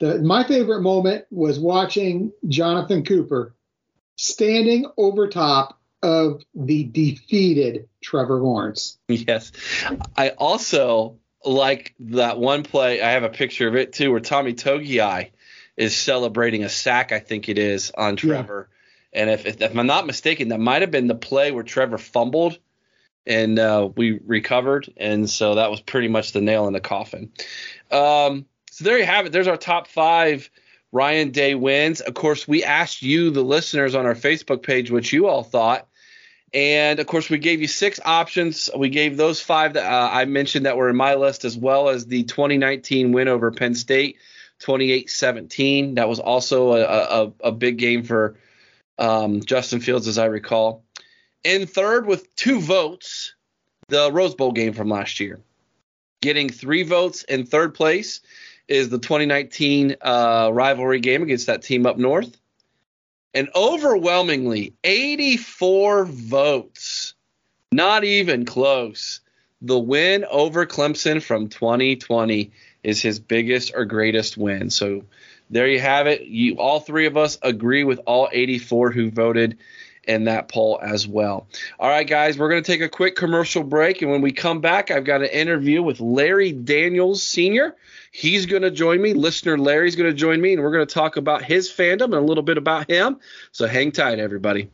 [0.00, 3.54] The, my favorite moment was watching Jonathan Cooper
[4.16, 8.98] standing over top of the defeated Trevor Lawrence.
[9.08, 9.52] Yes.
[10.16, 13.00] I also like that one play.
[13.00, 15.30] I have a picture of it too, where Tommy Togiai
[15.76, 18.68] is celebrating a sack, I think it is, on Trevor.
[19.12, 21.98] And if, if, if I'm not mistaken, that might have been the play where Trevor
[21.98, 22.58] fumbled
[23.26, 24.92] and uh, we recovered.
[24.96, 27.32] And so that was pretty much the nail in the coffin.
[27.90, 29.30] Um, so there you have it.
[29.30, 30.50] There's our top five
[30.90, 32.00] Ryan Day wins.
[32.00, 35.86] Of course, we asked you, the listeners, on our Facebook page what you all thought.
[36.52, 38.68] And of course, we gave you six options.
[38.76, 41.88] We gave those five that uh, I mentioned that were in my list, as well
[41.88, 44.16] as the 2019 win over Penn State,
[44.58, 45.94] 28 17.
[45.94, 48.34] That was also a, a, a big game for
[48.98, 50.82] um, Justin Fields, as I recall.
[51.44, 53.36] In third, with two votes,
[53.86, 55.38] the Rose Bowl game from last year.
[56.22, 58.20] Getting three votes in third place
[58.68, 62.36] is the 2019 uh, rivalry game against that team up north.
[63.34, 67.14] And overwhelmingly, 84 votes,
[67.72, 69.20] not even close.
[69.60, 72.52] The win over Clemson from 2020
[72.84, 74.70] is his biggest or greatest win.
[74.70, 75.04] So
[75.50, 76.22] there you have it.
[76.22, 79.58] You all three of us agree with all 84 who voted
[80.06, 81.46] in that poll as well.
[81.78, 84.60] All right, guys, we're going to take a quick commercial break, and when we come
[84.60, 87.74] back, I've got an interview with Larry Daniels Sr.
[88.10, 89.12] He's going to join me.
[89.12, 92.14] Listener Larry's going to join me, and we're going to talk about his fandom and
[92.14, 93.18] a little bit about him.
[93.52, 94.70] So hang tight, everybody.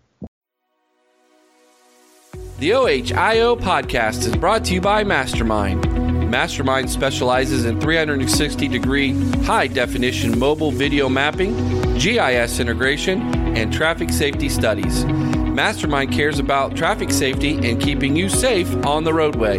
[2.58, 6.30] The OHIO podcast is brought to you by Mastermind.
[6.30, 9.12] Mastermind specializes in 360 degree
[9.44, 11.54] high definition mobile video mapping,
[11.94, 15.04] GIS integration, and traffic safety studies.
[15.04, 19.58] Mastermind cares about traffic safety and keeping you safe on the roadway.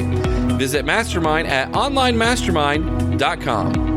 [0.57, 3.91] Visit Mastermind at onlinemastermind.com.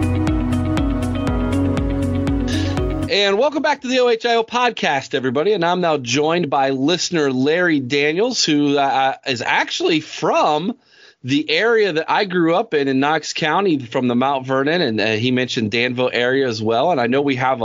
[3.11, 5.53] And welcome back to the OHIO podcast, everybody.
[5.53, 10.76] And I'm now joined by listener Larry Daniels, who uh, is actually from
[11.25, 15.01] the area that I grew up in in Knox County from the Mount Vernon, and
[15.01, 16.93] uh, he mentioned Danville area as well.
[16.93, 17.62] And I know we have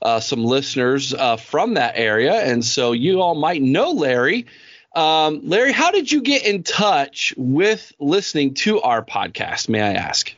[0.00, 4.46] uh, some listeners uh, from that area, and so you all might know Larry.
[4.94, 9.68] Um, Larry, how did you get in touch with listening to our podcast?
[9.68, 10.32] May I ask?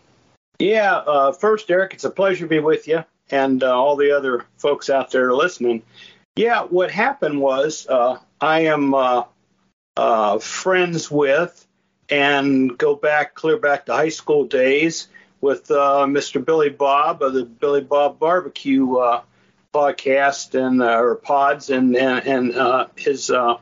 [0.58, 4.16] Yeah, uh, first, Eric, it's a pleasure to be with you and uh, all the
[4.16, 5.82] other folks out there listening.
[6.36, 8.94] Yeah, what happened was uh, I am
[10.40, 11.66] friends with
[12.12, 15.08] and go back clear back to high school days
[15.40, 16.44] with uh, Mr.
[16.44, 19.22] Billy Bob of the Billy Bob Barbecue uh,
[19.72, 23.56] podcast and uh, or pods and and, and uh, his uh,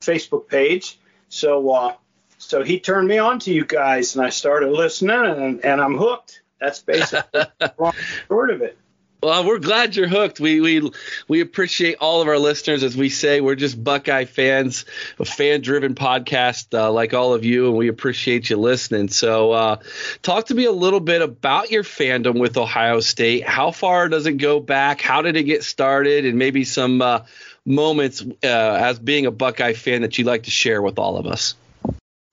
[0.00, 0.98] Facebook page.
[1.28, 1.94] So uh,
[2.38, 5.96] so he turned me on to you guys, and I started listening, and, and I'm
[5.96, 6.42] hooked.
[6.60, 7.42] That's basically
[8.28, 8.76] short of it.
[9.24, 10.38] Well, we're glad you're hooked.
[10.38, 10.90] We we
[11.28, 13.40] we appreciate all of our listeners, as we say.
[13.40, 14.84] We're just Buckeye fans,
[15.18, 19.08] a fan-driven podcast uh, like all of you, and we appreciate you listening.
[19.08, 19.76] So, uh,
[20.20, 23.48] talk to me a little bit about your fandom with Ohio State.
[23.48, 25.00] How far does it go back?
[25.00, 26.26] How did it get started?
[26.26, 27.20] And maybe some uh,
[27.64, 31.24] moments uh, as being a Buckeye fan that you'd like to share with all of
[31.24, 31.54] us.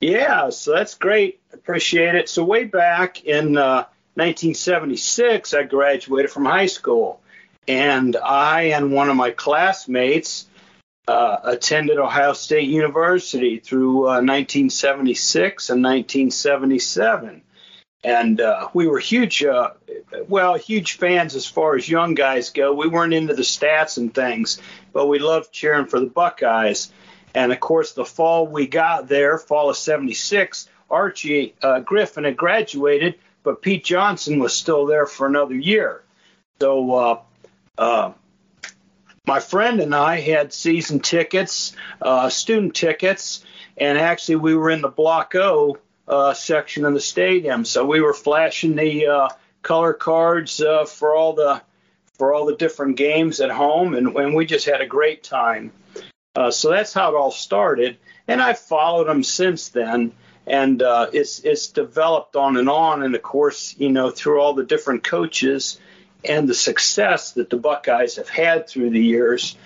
[0.02, 1.40] Yeah, so that's great.
[1.54, 2.28] Appreciate it.
[2.28, 7.20] So way back in uh, 1976, I graduated from high school,
[7.66, 10.46] and I and one of my classmates
[11.08, 17.42] uh, attended Ohio State University through uh, 1976 and 1977.
[18.04, 19.70] And uh, we were huge, uh,
[20.28, 22.74] well, huge fans as far as young guys go.
[22.74, 24.60] We weren't into the stats and things,
[24.92, 26.92] but we loved cheering for the Buckeyes.
[27.34, 32.36] And of course, the fall we got there, fall of 76, Archie uh, Griffin had
[32.36, 36.02] graduated but Pete Johnson was still there for another year.
[36.60, 37.20] So uh,
[37.78, 38.12] uh,
[39.26, 43.44] my friend and I had season tickets, uh, student tickets,
[43.76, 47.64] and actually we were in the Block O uh, section of the stadium.
[47.64, 49.28] So we were flashing the uh,
[49.62, 51.62] color cards uh, for all the
[52.18, 55.72] for all the different games at home, and, and we just had a great time.
[56.50, 57.96] so that's how it all started,
[58.28, 60.12] and I've followed them since then
[60.46, 63.02] and uh, it's it's developed on and on.
[63.02, 65.80] And of course, you know, through all the different coaches
[66.24, 69.56] and the success that the Buckeyes have had through the years,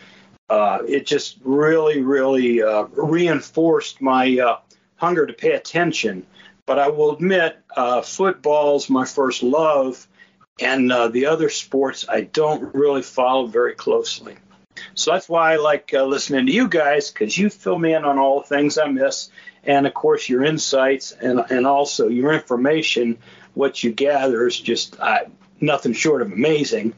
[0.49, 4.59] uh, it just really, really uh, reinforced my uh,
[4.97, 6.27] hunger to pay attention.
[6.67, 10.07] But I will admit, uh, football's my first love,
[10.61, 14.37] and uh, the other sports I don't really follow very closely.
[14.95, 18.19] So that's why I like listening to you guys because you fill me in on
[18.19, 19.31] all the things I miss
[19.67, 23.19] and of course your insights and and also your information,
[23.55, 25.21] what you gather is just uh,
[25.61, 26.95] nothing short of amazing.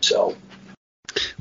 [0.00, 0.36] So.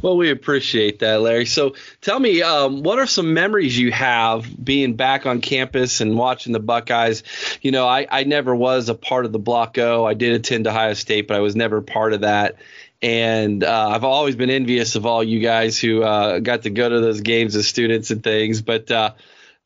[0.03, 1.45] Well, we appreciate that, Larry.
[1.45, 6.17] So tell me, um, what are some memories you have being back on campus and
[6.17, 7.23] watching the Buckeyes?
[7.61, 10.05] You know, I, I never was a part of the Block O.
[10.05, 12.57] I did attend Ohio State, but I was never part of that.
[13.03, 16.87] And uh, I've always been envious of all you guys who uh, got to go
[16.87, 18.61] to those games as students and things.
[18.61, 19.11] But uh,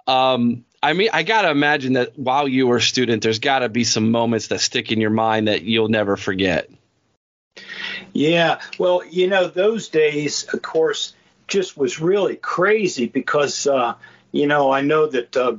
[0.08, 3.60] um, I mean, I got to imagine that while you were a student, there's got
[3.60, 6.68] to be some moments that stick in your mind that you'll never forget.
[8.12, 8.60] Yeah.
[8.80, 11.14] Well, you know, those days, of course,
[11.48, 13.94] just was really crazy because, uh,
[14.32, 15.58] you know, I know that uh,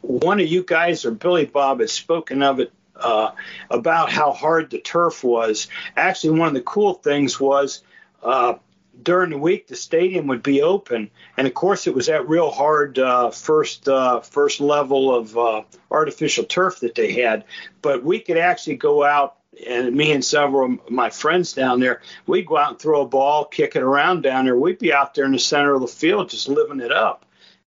[0.00, 3.32] one of you guys or Billy Bob has spoken of it uh,
[3.70, 5.68] about how hard the turf was.
[5.96, 7.82] Actually, one of the cool things was
[8.22, 8.54] uh,
[9.02, 12.50] during the week the stadium would be open, and of course it was that real
[12.50, 17.44] hard uh, first uh, first level of uh, artificial turf that they had.
[17.82, 19.36] But we could actually go out,
[19.66, 23.06] and me and several of my friends down there, we'd go out and throw a
[23.06, 24.56] ball, kick it around down there.
[24.56, 27.24] We'd be out there in the center of the field just living it up.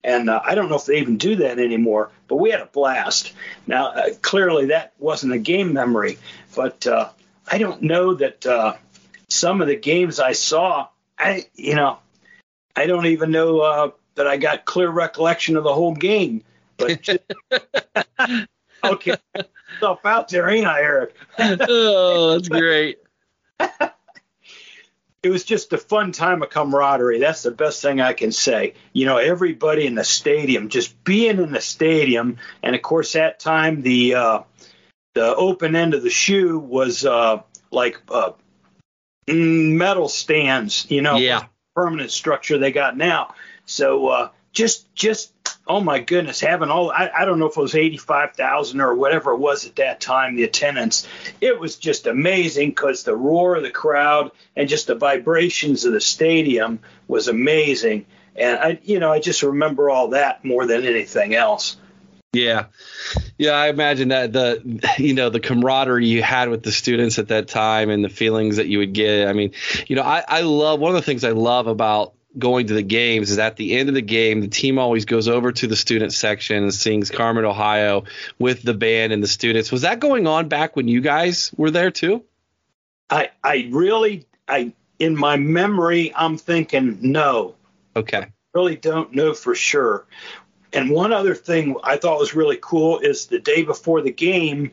[0.05, 2.67] And uh, I don't know if they even do that anymore, but we had a
[2.67, 3.33] blast.
[3.67, 6.19] Now, uh, clearly that wasn't a game memory,
[6.55, 7.11] but uh,
[7.51, 8.79] I don't know that
[9.29, 10.89] some of the games I saw
[11.19, 11.99] I, you know,
[12.77, 16.45] I don't even know uh, that I got clear recollection of the whole game.
[16.77, 17.21] But just,
[18.85, 19.17] okay,
[19.79, 21.17] stuff out there, ain't I, Eric?
[21.39, 22.99] oh, that's great.
[25.23, 27.19] it was just a fun time of camaraderie.
[27.19, 28.75] That's the best thing I can say.
[28.93, 33.41] You know, everybody in the stadium, just being in the stadium, and of course, that
[33.41, 34.41] time the uh,
[35.15, 37.43] the open end of the shoe was uh,
[37.73, 38.33] like uh,
[39.27, 41.47] metal stands, you know, Yeah.
[41.75, 43.35] permanent structure they got now.
[43.67, 45.33] So uh, just just
[45.69, 48.81] oh my goodness, having all I, I don't know if it was eighty five thousand
[48.81, 51.07] or whatever it was at that time, the attendance,
[51.41, 55.93] it was just amazing because the roar of the crowd and just the vibrations of
[55.93, 58.07] the stadium was amazing.
[58.35, 61.77] And I you know, I just remember all that more than anything else.
[62.33, 62.67] Yeah.
[63.39, 67.29] Yeah, I imagine that the you know the camaraderie you had with the students at
[67.29, 69.29] that time and the feelings that you would get.
[69.29, 69.53] I mean,
[69.87, 72.83] you know, I, I love one of the things I love about going to the
[72.83, 75.77] games is at the end of the game, the team always goes over to the
[75.77, 78.05] student section and sings Carmen, Ohio
[78.39, 79.73] with the band and the students.
[79.73, 82.25] Was that going on back when you guys were there too?
[83.11, 87.55] I I really I in my memory I'm thinking no.
[87.97, 88.27] Okay.
[88.55, 90.07] Really don't know for sure.
[90.73, 94.73] And one other thing I thought was really cool is the day before the game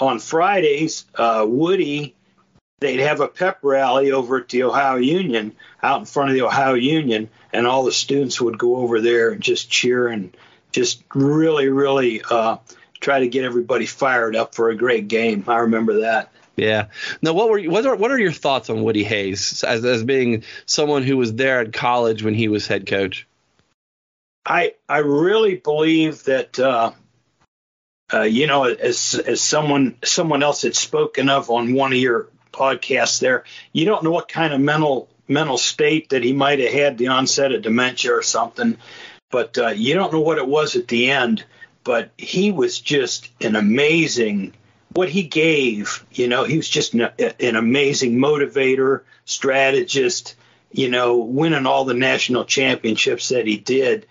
[0.00, 2.14] on Fridays, uh, Woody,
[2.80, 6.42] they'd have a pep rally over at the Ohio Union, out in front of the
[6.42, 10.36] Ohio Union, and all the students would go over there and just cheer and
[10.72, 12.56] just really, really uh,
[13.00, 15.44] try to get everybody fired up for a great game.
[15.46, 16.30] I remember that.
[16.56, 16.86] Yeah.
[17.20, 20.04] Now, what were you, what are what are your thoughts on Woody Hayes as as
[20.04, 23.26] being someone who was there at college when he was head coach?
[24.46, 26.92] I I really believe that uh,
[28.12, 32.28] uh, you know as as someone someone else had spoken of on one of your
[32.54, 36.72] podcasts there, you don't know what kind of mental mental state that he might have
[36.72, 38.76] had the onset of dementia or something,
[39.30, 41.44] but uh, you don't know what it was at the end.
[41.82, 44.54] But he was just an amazing
[44.94, 46.04] what he gave.
[46.12, 50.36] You know, he was just an, an amazing motivator, strategist.
[50.72, 54.06] You know, winning all the national championships that he did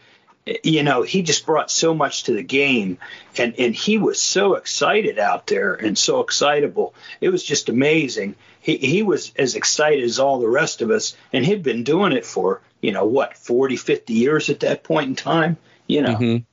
[0.63, 2.97] you know, he just brought so much to the game,
[3.37, 6.93] and and he was so excited out there and so excitable.
[7.21, 8.35] It was just amazing.
[8.59, 12.11] He he was as excited as all the rest of us, and he'd been doing
[12.11, 15.57] it for you know what 40, 50 years at that point in time.
[15.87, 16.15] You know.
[16.15, 16.43] Mm-hmm.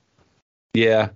[0.74, 1.08] Yeah.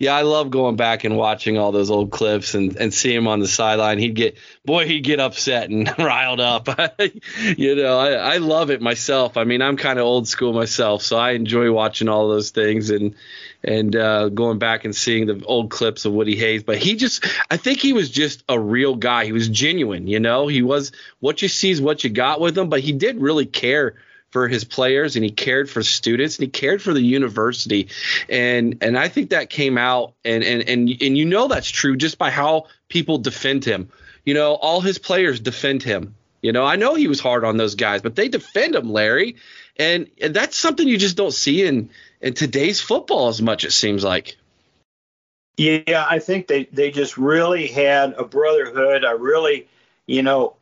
[0.00, 3.28] Yeah, I love going back and watching all those old clips and, and see him
[3.28, 3.98] on the sideline.
[3.98, 6.68] He'd get, boy, he'd get upset and riled up.
[7.58, 9.36] you know, I, I love it myself.
[9.36, 12.88] I mean, I'm kind of old school myself, so I enjoy watching all those things
[12.88, 13.14] and
[13.62, 16.62] and uh, going back and seeing the old clips of Woody Hayes.
[16.62, 19.26] But he just, I think he was just a real guy.
[19.26, 20.06] He was genuine.
[20.06, 22.92] You know, he was what you see is what you got with him, but he
[22.92, 23.96] did really care
[24.30, 27.88] for his players and he cared for students and he cared for the university.
[28.28, 31.96] And and I think that came out and and and and you know that's true
[31.96, 33.90] just by how people defend him.
[34.24, 36.14] You know all his players defend him.
[36.42, 39.36] You know I know he was hard on those guys but they defend him Larry.
[39.76, 43.72] And, and that's something you just don't see in in today's football as much it
[43.72, 44.36] seems like.
[45.56, 49.04] Yeah I think they they just really had a brotherhood.
[49.04, 49.66] I really
[50.10, 50.56] you know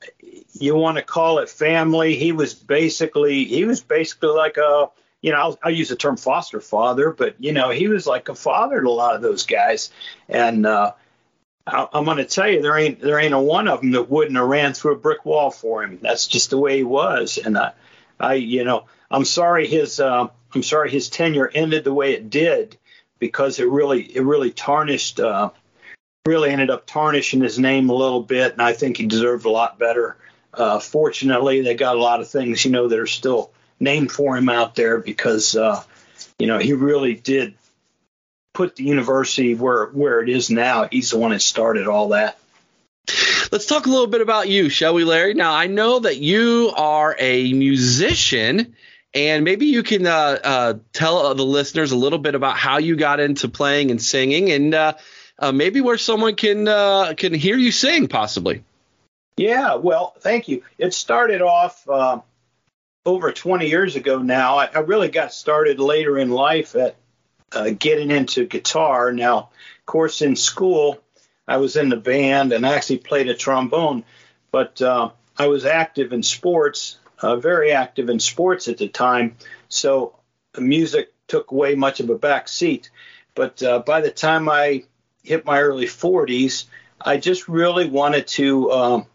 [0.53, 2.17] you want to call it family.
[2.17, 4.91] He was basically he was basically like a
[5.23, 8.29] you know I'll, I'll, use the term foster father, but you know he was like
[8.29, 9.91] a father to a lot of those guys.
[10.29, 10.93] And uh,
[11.67, 14.11] I, I'm going to tell you there ain't there ain't a one of them that
[14.11, 15.99] wouldn't have ran through a brick wall for him.
[16.03, 17.39] That's just the way he was.
[17.39, 17.73] And I,
[18.21, 22.29] I you know I'm sorry his uh, I'm sorry his tenure ended the way it
[22.29, 22.77] did
[23.19, 25.21] because it really it really tarnished.
[25.21, 25.53] Uh,
[26.29, 29.51] really ended up tarnishing his name a little bit, and I think he deserved a
[29.51, 30.17] lot better.
[30.53, 33.51] Uh, fortunately, they got a lot of things, you know, that are still
[33.81, 35.83] named for him out there because, uh,
[36.39, 37.55] you know, he really did
[38.53, 40.89] put the university where where it is now.
[40.91, 42.39] He's the one that started all that.
[43.51, 45.33] Let's talk a little bit about you, shall we, Larry?
[45.33, 48.75] Now, I know that you are a musician,
[49.15, 52.97] and maybe you can uh, uh tell the listeners a little bit about how you
[52.97, 54.75] got into playing and singing, and
[55.39, 56.67] uh, uh, maybe where someone can
[57.17, 58.65] can hear you sing, possibly.
[59.39, 60.65] Yeah, well, thank you.
[60.79, 62.21] It started off uh,
[63.07, 64.59] over 20 years ago now.
[64.59, 66.97] I, I, really got started later in life at
[67.53, 69.13] uh, getting into guitar.
[69.13, 71.01] Now, of course, in school,
[71.47, 74.05] I was in the band and actually played a trombone,
[74.51, 79.37] but uh, I was active in sports, uh, very active in sports at the time.
[79.69, 80.17] So
[80.59, 82.91] music took way much of a back seat.
[83.37, 84.83] But uh, by the time I
[85.29, 86.65] hit my early 40s,
[87.01, 89.07] I just really wanted to um,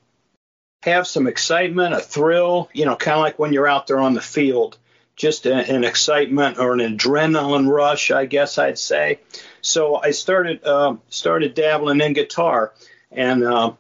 [0.84, 4.14] have some excitement, a thrill, you know, kind of like when you're out there on
[4.14, 4.78] the field,
[5.16, 9.20] just a, an excitement or an adrenaline rush, I guess I'd say.
[9.62, 12.74] So I started uh, started dabbling in guitar,
[13.12, 13.74] and uh,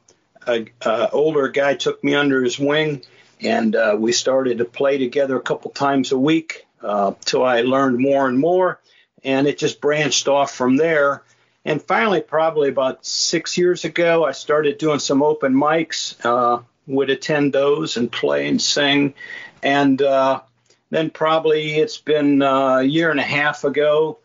[0.47, 3.03] a, a, older guy took me under his wing,
[3.41, 7.61] and uh, we started to play together a couple times a week uh, till I
[7.61, 8.79] learned more and more,
[9.23, 11.23] and it just branched off from there.
[11.65, 16.15] And finally, probably about six years ago, I started doing some open mics.
[16.23, 19.13] Uh, would attend those and play and sing,
[19.61, 20.41] and uh,
[20.89, 24.19] then probably it's been uh, a year and a half ago,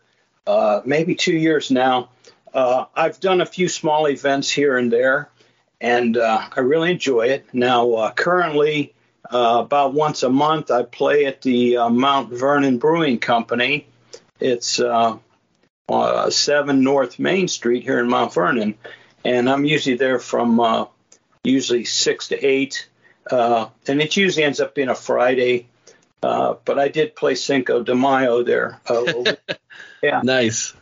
[0.45, 2.09] uh, maybe two years now.
[2.53, 5.29] Uh, I've done a few small events here and there,
[5.79, 7.45] and uh, I really enjoy it.
[7.53, 8.93] Now, currently,
[9.31, 13.87] about once a month, I play at the Mount Vernon Brewing Company.
[14.41, 14.81] It's
[15.89, 18.75] uh, 7 North Main Street here in Mount Vernon.
[19.25, 20.85] And I'm usually there from uh,
[21.43, 22.89] usually 6 to 8.
[23.29, 25.67] Uh, and it usually ends up being a Friday.
[26.21, 28.79] Uh, but I did play Cinco de Mayo there.
[28.87, 29.33] Uh,
[30.03, 30.21] yeah.
[30.23, 30.73] Nice.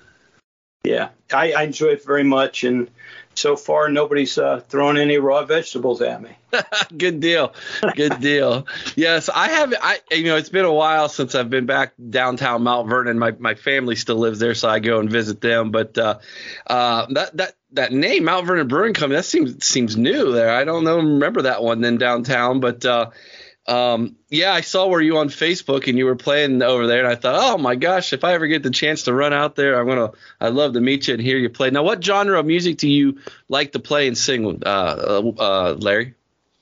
[0.83, 1.09] Yeah.
[1.33, 2.63] I, I enjoy it very much.
[2.63, 2.89] And
[3.37, 6.31] so far nobody's uh, thrown any raw vegetables at me.
[6.97, 7.53] Good deal.
[7.95, 8.67] Good deal.
[8.95, 9.73] yes, I have.
[9.81, 13.19] I you know it's been a while since I've been back downtown Mount Vernon.
[13.19, 15.71] My my family still lives there, so I go and visit them.
[15.71, 16.19] But uh,
[16.65, 20.53] uh, that that that name Mount Vernon Brewing Company that seems seems new there.
[20.53, 22.85] I don't know remember that one then downtown, but.
[23.67, 27.07] Um, yeah, I saw where you on Facebook and you were playing over there, and
[27.07, 29.77] I thought, oh my gosh, if I ever get the chance to run out there,
[29.77, 31.69] I'm gonna, I'd love to meet you and hear you play.
[31.69, 35.73] Now, what genre of music do you like to play and sing, uh, uh, uh
[35.79, 36.15] Larry?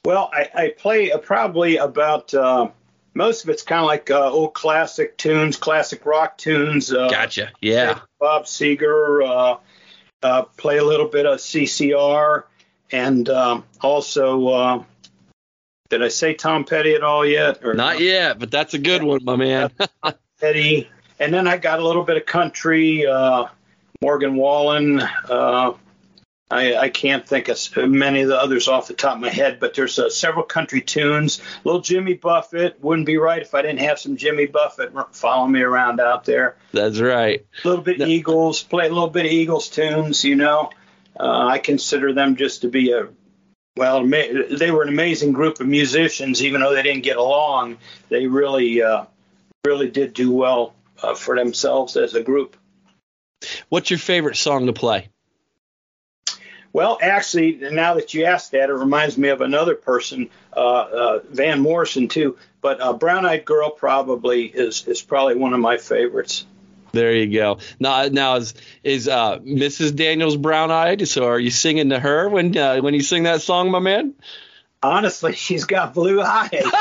[0.03, 2.69] Well, I, I play uh, probably about uh,
[3.13, 6.91] most of it's kind of like uh, old classic tunes, classic rock tunes.
[6.91, 7.51] gotcha.
[7.61, 7.99] Yeah.
[8.19, 9.59] Bob Seger.
[10.57, 12.45] play a little bit of CCR,
[12.91, 14.85] and um, also
[15.89, 17.63] did I say Tom Petty at all yet?
[17.63, 19.71] Or Not yet, but that's a good one, my man.
[20.39, 23.05] Petty, and then I got a little bit of country.
[23.05, 23.47] Uh,
[24.01, 25.01] Morgan Wallen.
[25.01, 25.73] Uh,
[26.51, 27.57] I, I, can't think of
[27.89, 30.79] many of the others off the top of my head, but there's uh, several country
[30.79, 31.41] tunes.
[31.63, 35.61] Little Jimmy Buffett wouldn't be right if I didn't have some Jimmy Buffett following me
[35.61, 36.55] around out there.
[36.71, 37.43] That's right.
[37.63, 38.05] A little bit no.
[38.05, 40.23] Eagles, play a little bit of Eagles tunes.
[40.23, 40.69] You know,
[41.19, 43.07] uh, I consider them just to be a
[43.77, 46.43] well, they were an amazing group of musicians.
[46.43, 47.77] Even though they didn't get along,
[48.09, 49.05] they really, uh,
[49.65, 50.73] really did do well
[51.03, 52.55] uh, for themselves as a group.
[53.69, 55.09] What's your favorite song to play?
[56.71, 61.19] Well, actually, now that you asked that, it reminds me of another person, uh, uh
[61.29, 62.37] Van Morrison too.
[62.59, 66.45] But uh, Brown Eyed Girl probably is is probably one of my favorites.
[66.95, 67.59] There you go.
[67.79, 69.95] Now, now is is uh, Mrs.
[69.95, 71.07] Daniels brown eyed?
[71.07, 74.13] So are you singing to her when uh, when you sing that song, my man?
[74.81, 76.49] Honestly, she's got blue eyes.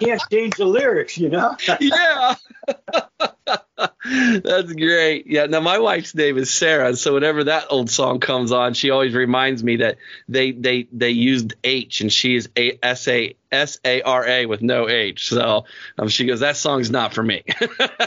[0.00, 1.56] Can't change the lyrics, you know.
[1.80, 2.34] yeah.
[4.04, 5.26] That's great.
[5.26, 5.46] Yeah.
[5.46, 9.14] Now my wife's name is Sarah, so whenever that old song comes on, she always
[9.14, 9.96] reminds me that
[10.28, 14.46] they they they used H and she is a S A S A R A
[14.46, 15.28] with no H.
[15.28, 15.64] So
[15.98, 17.44] um, she goes, that song's not for me.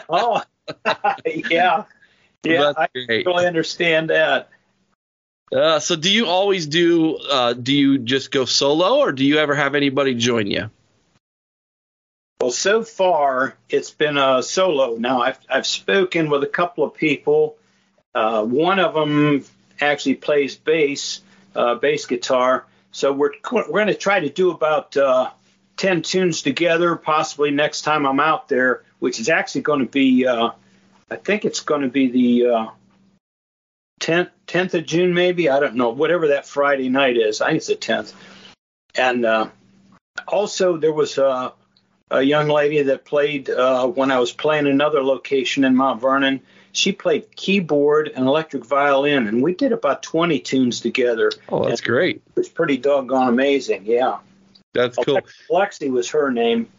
[0.09, 0.41] oh.
[1.25, 1.83] yeah,
[2.43, 2.87] yeah, I
[3.23, 4.49] totally understand that.
[5.51, 7.17] Uh, so, do you always do?
[7.17, 10.69] Uh, do you just go solo, or do you ever have anybody join you?
[12.39, 14.95] Well, so far it's been a solo.
[14.95, 17.57] Now, I've I've spoken with a couple of people.
[18.15, 19.45] Uh, one of them
[19.79, 21.21] actually plays bass,
[21.55, 22.65] uh, bass guitar.
[22.91, 25.31] So we're we're going to try to do about uh,
[25.75, 30.27] ten tunes together, possibly next time I'm out there which is actually going to be,
[30.27, 30.51] uh,
[31.09, 32.67] I think it's going to be the uh,
[33.99, 35.49] 10th, 10th of June, maybe.
[35.49, 37.41] I don't know, whatever that Friday night is.
[37.41, 38.13] I think it's the 10th.
[38.93, 39.49] And uh,
[40.27, 41.51] also, there was a,
[42.11, 46.39] a, young lady that played uh, when I was playing another location in Mount Vernon.
[46.71, 51.31] She played keyboard and electric violin, and we did about 20 tunes together.
[51.49, 52.17] Oh, that's great.
[52.17, 54.19] It was pretty doggone amazing, yeah.
[54.75, 55.21] That's cool.
[55.49, 56.69] Lexi was her name.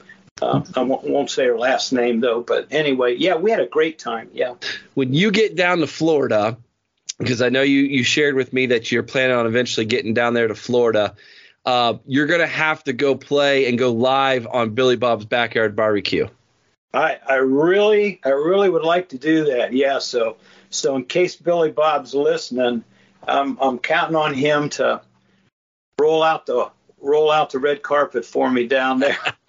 [0.42, 3.66] Uh, I won't, won't, say her last name though, but anyway, yeah, we had a
[3.66, 4.28] great time.
[4.32, 4.54] Yeah.
[4.94, 6.56] When you get down to Florida,
[7.18, 10.34] because I know you you shared with me that you're planning on eventually getting down
[10.34, 11.14] there to Florida,
[11.64, 16.26] uh, you're gonna have to go play and go live on Billy Bob's Backyard Barbecue.
[16.92, 19.72] I I really I really would like to do that.
[19.72, 20.00] Yeah.
[20.00, 20.38] So
[20.70, 22.82] so in case Billy Bob's listening,
[23.22, 25.02] I'm I'm counting on him to
[26.00, 29.18] roll out the roll out the red carpet for me down there.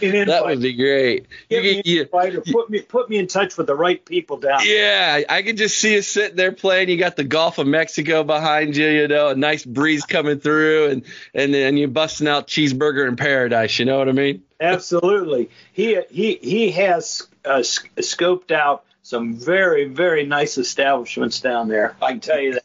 [0.00, 1.26] that would be great.
[1.48, 4.04] Give you, me you, invite or put me put me in touch with the right
[4.04, 4.60] people down.
[4.64, 5.18] There.
[5.18, 6.88] Yeah, I can just see you sitting there playing.
[6.88, 10.90] You got the Gulf of Mexico behind you, you know, a nice breeze coming through,
[10.90, 11.02] and
[11.34, 13.78] and then you busting out cheeseburger in paradise.
[13.78, 14.42] You know what I mean?
[14.60, 15.50] Absolutely.
[15.72, 21.96] He he he has uh, scoped out some very very nice establishments down there.
[22.00, 22.61] I can tell you that.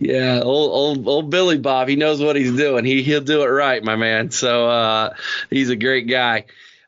[0.00, 2.84] Yeah, old old old Billy Bob, he knows what he's doing.
[2.84, 4.30] He he'll do it right, my man.
[4.30, 5.14] So uh,
[5.50, 6.44] he's a great guy.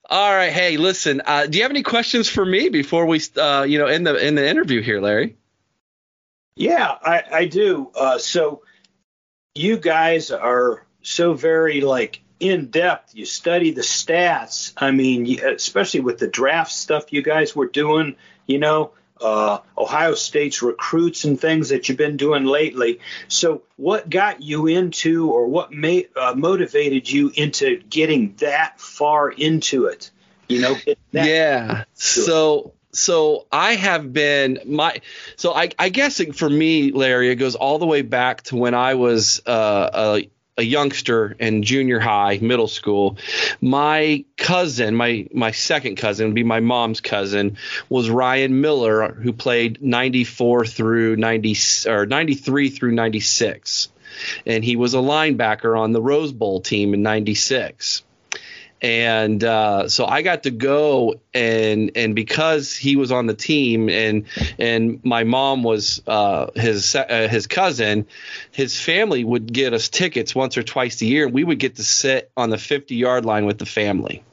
[0.09, 1.20] All right, hey, listen.
[1.24, 4.15] Uh, do you have any questions for me before we, uh, you know, in the
[4.15, 5.37] in the interview here, Larry?
[6.55, 7.91] Yeah, I, I do.
[7.95, 8.62] Uh, so
[9.55, 13.15] you guys are so very like in depth.
[13.15, 14.73] You study the stats.
[14.77, 18.16] I mean, especially with the draft stuff you guys were doing.
[18.47, 23.01] You know, uh, Ohio State's recruits and things that you've been doing lately.
[23.29, 29.31] So, what got you into, or what may, uh, motivated you into getting that far
[29.31, 30.11] into it?
[30.49, 30.77] You know,
[31.13, 31.85] yeah.
[31.95, 35.01] So, so I have been my
[35.37, 38.75] so I, I guess for me, Larry, it goes all the way back to when
[38.75, 40.31] I was uh, a
[40.61, 43.16] a youngster in junior high, middle school.
[43.62, 47.57] My cousin, my my second cousin, would be my mom's cousin,
[47.89, 51.57] was Ryan Miller, who played 94 through 90
[51.89, 53.89] or 93 through 96,
[54.45, 58.03] and he was a linebacker on the Rose Bowl team in 96
[58.82, 63.89] and uh, so I got to go and and because he was on the team
[63.89, 64.24] and
[64.59, 68.07] and my mom was uh, his uh, his cousin,
[68.51, 71.77] his family would get us tickets once or twice a year, and we would get
[71.77, 74.24] to sit on the 50 yard line with the family,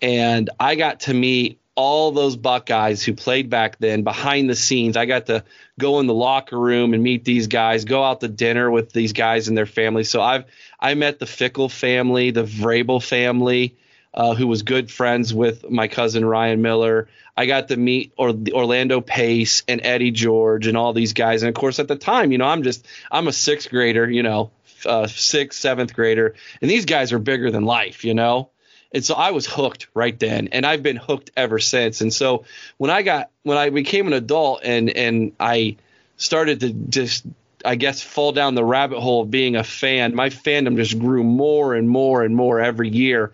[0.00, 4.96] and I got to meet all those Buckeyes who played back then behind the scenes.
[4.96, 5.44] I got to
[5.78, 9.12] go in the locker room and meet these guys, go out to dinner with these
[9.12, 10.10] guys and their families.
[10.10, 10.44] So I've
[10.78, 13.76] I met the Fickell family, the Vrabel family,
[14.12, 17.08] uh, who was good friends with my cousin Ryan Miller.
[17.34, 21.42] I got to meet or, Orlando Pace and Eddie George and all these guys.
[21.42, 24.22] And of course, at the time, you know, I'm just I'm a sixth grader, you
[24.22, 24.50] know,
[24.84, 28.50] uh, sixth, seventh grader, and these guys are bigger than life, you know.
[28.94, 32.00] And so I was hooked right then, and I've been hooked ever since.
[32.00, 32.44] And so
[32.76, 35.76] when I got when I became an adult and and I
[36.16, 37.24] started to just
[37.64, 41.24] I guess fall down the rabbit hole of being a fan, my fandom just grew
[41.24, 43.32] more and more and more every year.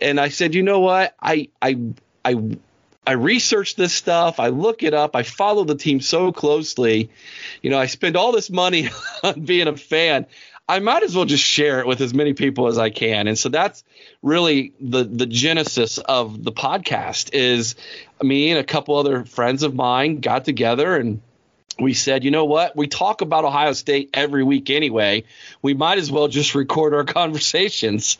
[0.00, 1.14] And I said, you know what?
[1.20, 1.78] I I
[2.24, 2.56] I
[3.06, 4.38] I research this stuff.
[4.38, 5.16] I look it up.
[5.16, 7.10] I follow the team so closely.
[7.62, 8.90] You know, I spend all this money
[9.22, 10.26] on being a fan.
[10.70, 13.26] I might as well just share it with as many people as I can.
[13.26, 13.82] And so that's
[14.22, 17.74] really the the genesis of the podcast is
[18.22, 21.20] me and a couple other friends of mine got together and
[21.80, 22.76] we said, you know what?
[22.76, 25.24] We talk about Ohio State every week anyway.
[25.62, 28.18] We might as well just record our conversations,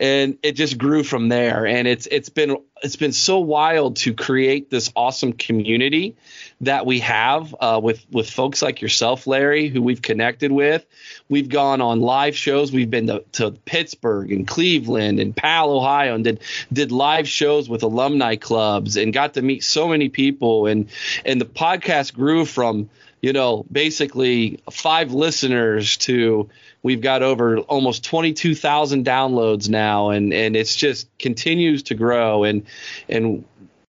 [0.00, 1.66] and it just grew from there.
[1.66, 6.16] And it's it's been it's been so wild to create this awesome community
[6.62, 10.84] that we have uh, with with folks like yourself, Larry, who we've connected with.
[11.28, 12.72] We've gone on live shows.
[12.72, 16.40] We've been to, to Pittsburgh and Cleveland and Pal, Ohio, and did
[16.72, 20.66] did live shows with alumni clubs and got to meet so many people.
[20.66, 20.88] And
[21.24, 22.88] and the podcast grew from
[23.20, 26.48] you know, basically five listeners to
[26.82, 32.64] we've got over almost 22,000 downloads now and and it's just continues to grow and
[33.08, 33.44] and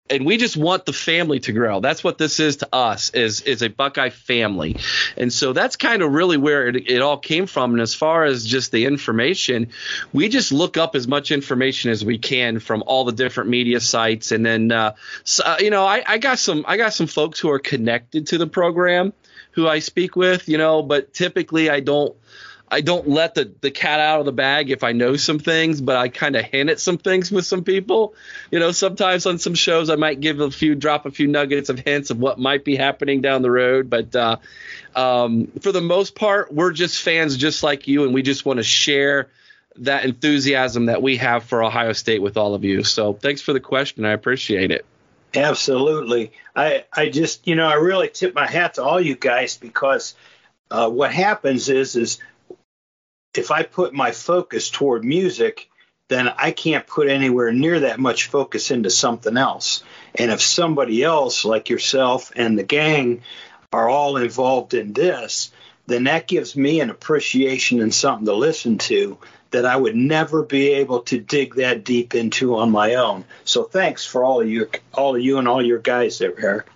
[0.09, 1.79] and we just want the family to grow.
[1.79, 4.77] That's what this is to us is is a Buckeye family,
[5.15, 7.73] and so that's kind of really where it, it all came from.
[7.73, 9.69] And as far as just the information,
[10.11, 13.79] we just look up as much information as we can from all the different media
[13.79, 17.07] sites, and then uh, so, uh, you know I, I got some I got some
[17.07, 19.13] folks who are connected to the program
[19.51, 22.15] who I speak with, you know, but typically I don't
[22.71, 25.81] I don't let the, the cat out of the bag if I know some things,
[25.81, 28.13] but I kind of hint at some things with some people.
[28.51, 31.69] You know, sometimes on some shows I might give a few, drop a few nuggets
[31.69, 33.89] of hints of what might be happening down the road.
[33.89, 34.37] But uh,
[34.95, 38.57] um, for the most part, we're just fans just like you, and we just want
[38.57, 39.29] to share
[39.77, 42.83] that enthusiasm that we have for Ohio State with all of you.
[42.83, 44.05] So thanks for the question.
[44.05, 44.85] I appreciate it.
[45.33, 46.31] Absolutely.
[46.55, 50.15] I, I just, you know, I really tip my hat to all you guys because
[50.71, 52.19] uh, what happens is, is
[53.35, 55.69] if I put my focus toward music,
[56.07, 59.83] then I can't put anywhere near that much focus into something else.
[60.15, 63.21] And if somebody else, like yourself and the gang,
[63.71, 65.51] are all involved in this,
[65.85, 69.17] then that gives me an appreciation and something to listen to
[69.51, 73.25] that I would never be able to dig that deep into on my own.
[73.45, 76.67] So thanks for all of you, all of you, and all your guys there, Eric.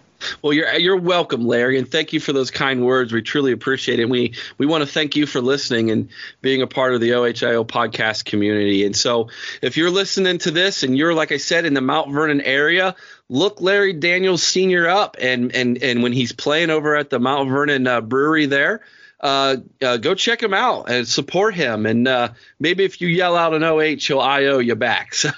[0.41, 3.14] Well, you're you're welcome, Larry, and thank you for those kind words.
[3.14, 4.10] We truly appreciate it.
[4.10, 6.10] We we want to thank you for listening and
[6.41, 8.86] being a part of the OHIO podcast community.
[8.86, 9.30] And so,
[9.62, 12.95] if you're listening to this and you're like I said in the Mount Vernon area,
[13.30, 17.50] look Larry Daniels Senior up, and and and when he's playing over at the Mount
[17.50, 18.82] Vernon uh, Brewery there
[19.24, 21.86] uh, uh, go check him out and support him.
[21.86, 25.16] And uh, maybe if you yell out an OH, he'll IO you back.
[25.24, 25.32] So,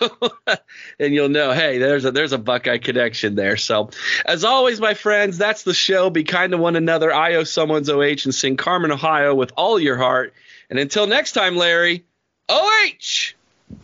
[0.99, 3.55] and you'll know, hey, there's a there's a Buckeye connection there.
[3.55, 3.91] So,
[4.25, 6.09] as always, my friends, that's the show.
[6.09, 7.13] Be kind to one another.
[7.13, 10.33] IO someone's OH and sing Carmen, Ohio with all your heart.
[10.71, 12.03] And until next time, Larry,
[12.49, 13.35] OH,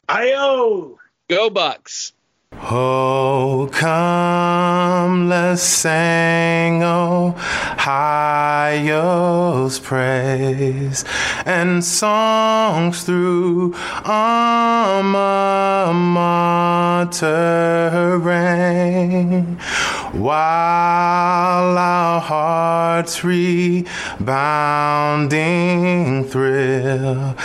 [0.09, 0.97] IO,
[1.29, 2.13] go Bucks.
[2.53, 7.35] Oh, come, let's sing, oh,
[7.73, 11.03] Ohio's praise,
[11.45, 13.73] and songs through
[14.05, 15.91] alma
[17.13, 19.57] mater ring,
[20.13, 23.85] while our hearts rebounding
[26.25, 27.35] thrill,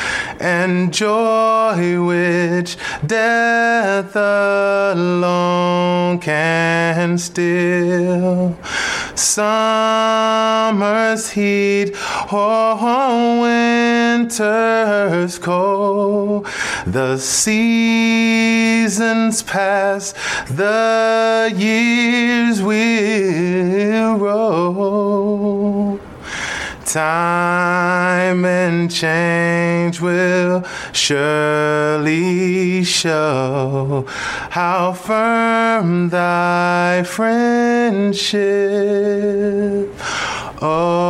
[0.40, 2.76] and joy which
[3.06, 8.56] death alone can still.
[9.18, 10.10] Summer's
[11.30, 11.96] heat
[12.30, 12.76] or
[13.40, 16.46] winter's cold,
[16.86, 18.52] the seasons
[19.42, 20.12] pass,
[20.50, 25.98] the years will roll.
[26.86, 34.04] Time and change will surely show
[34.50, 38.36] how firm thy friendship.
[40.62, 41.06] Ohio.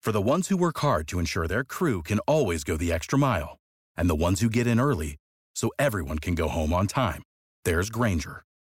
[0.00, 3.16] For the ones who work hard to ensure their crew can always go the extra
[3.18, 3.58] mile,
[3.96, 5.16] and the ones who get in early
[5.54, 7.22] so everyone can go home on time,
[7.64, 8.42] there's Grainger,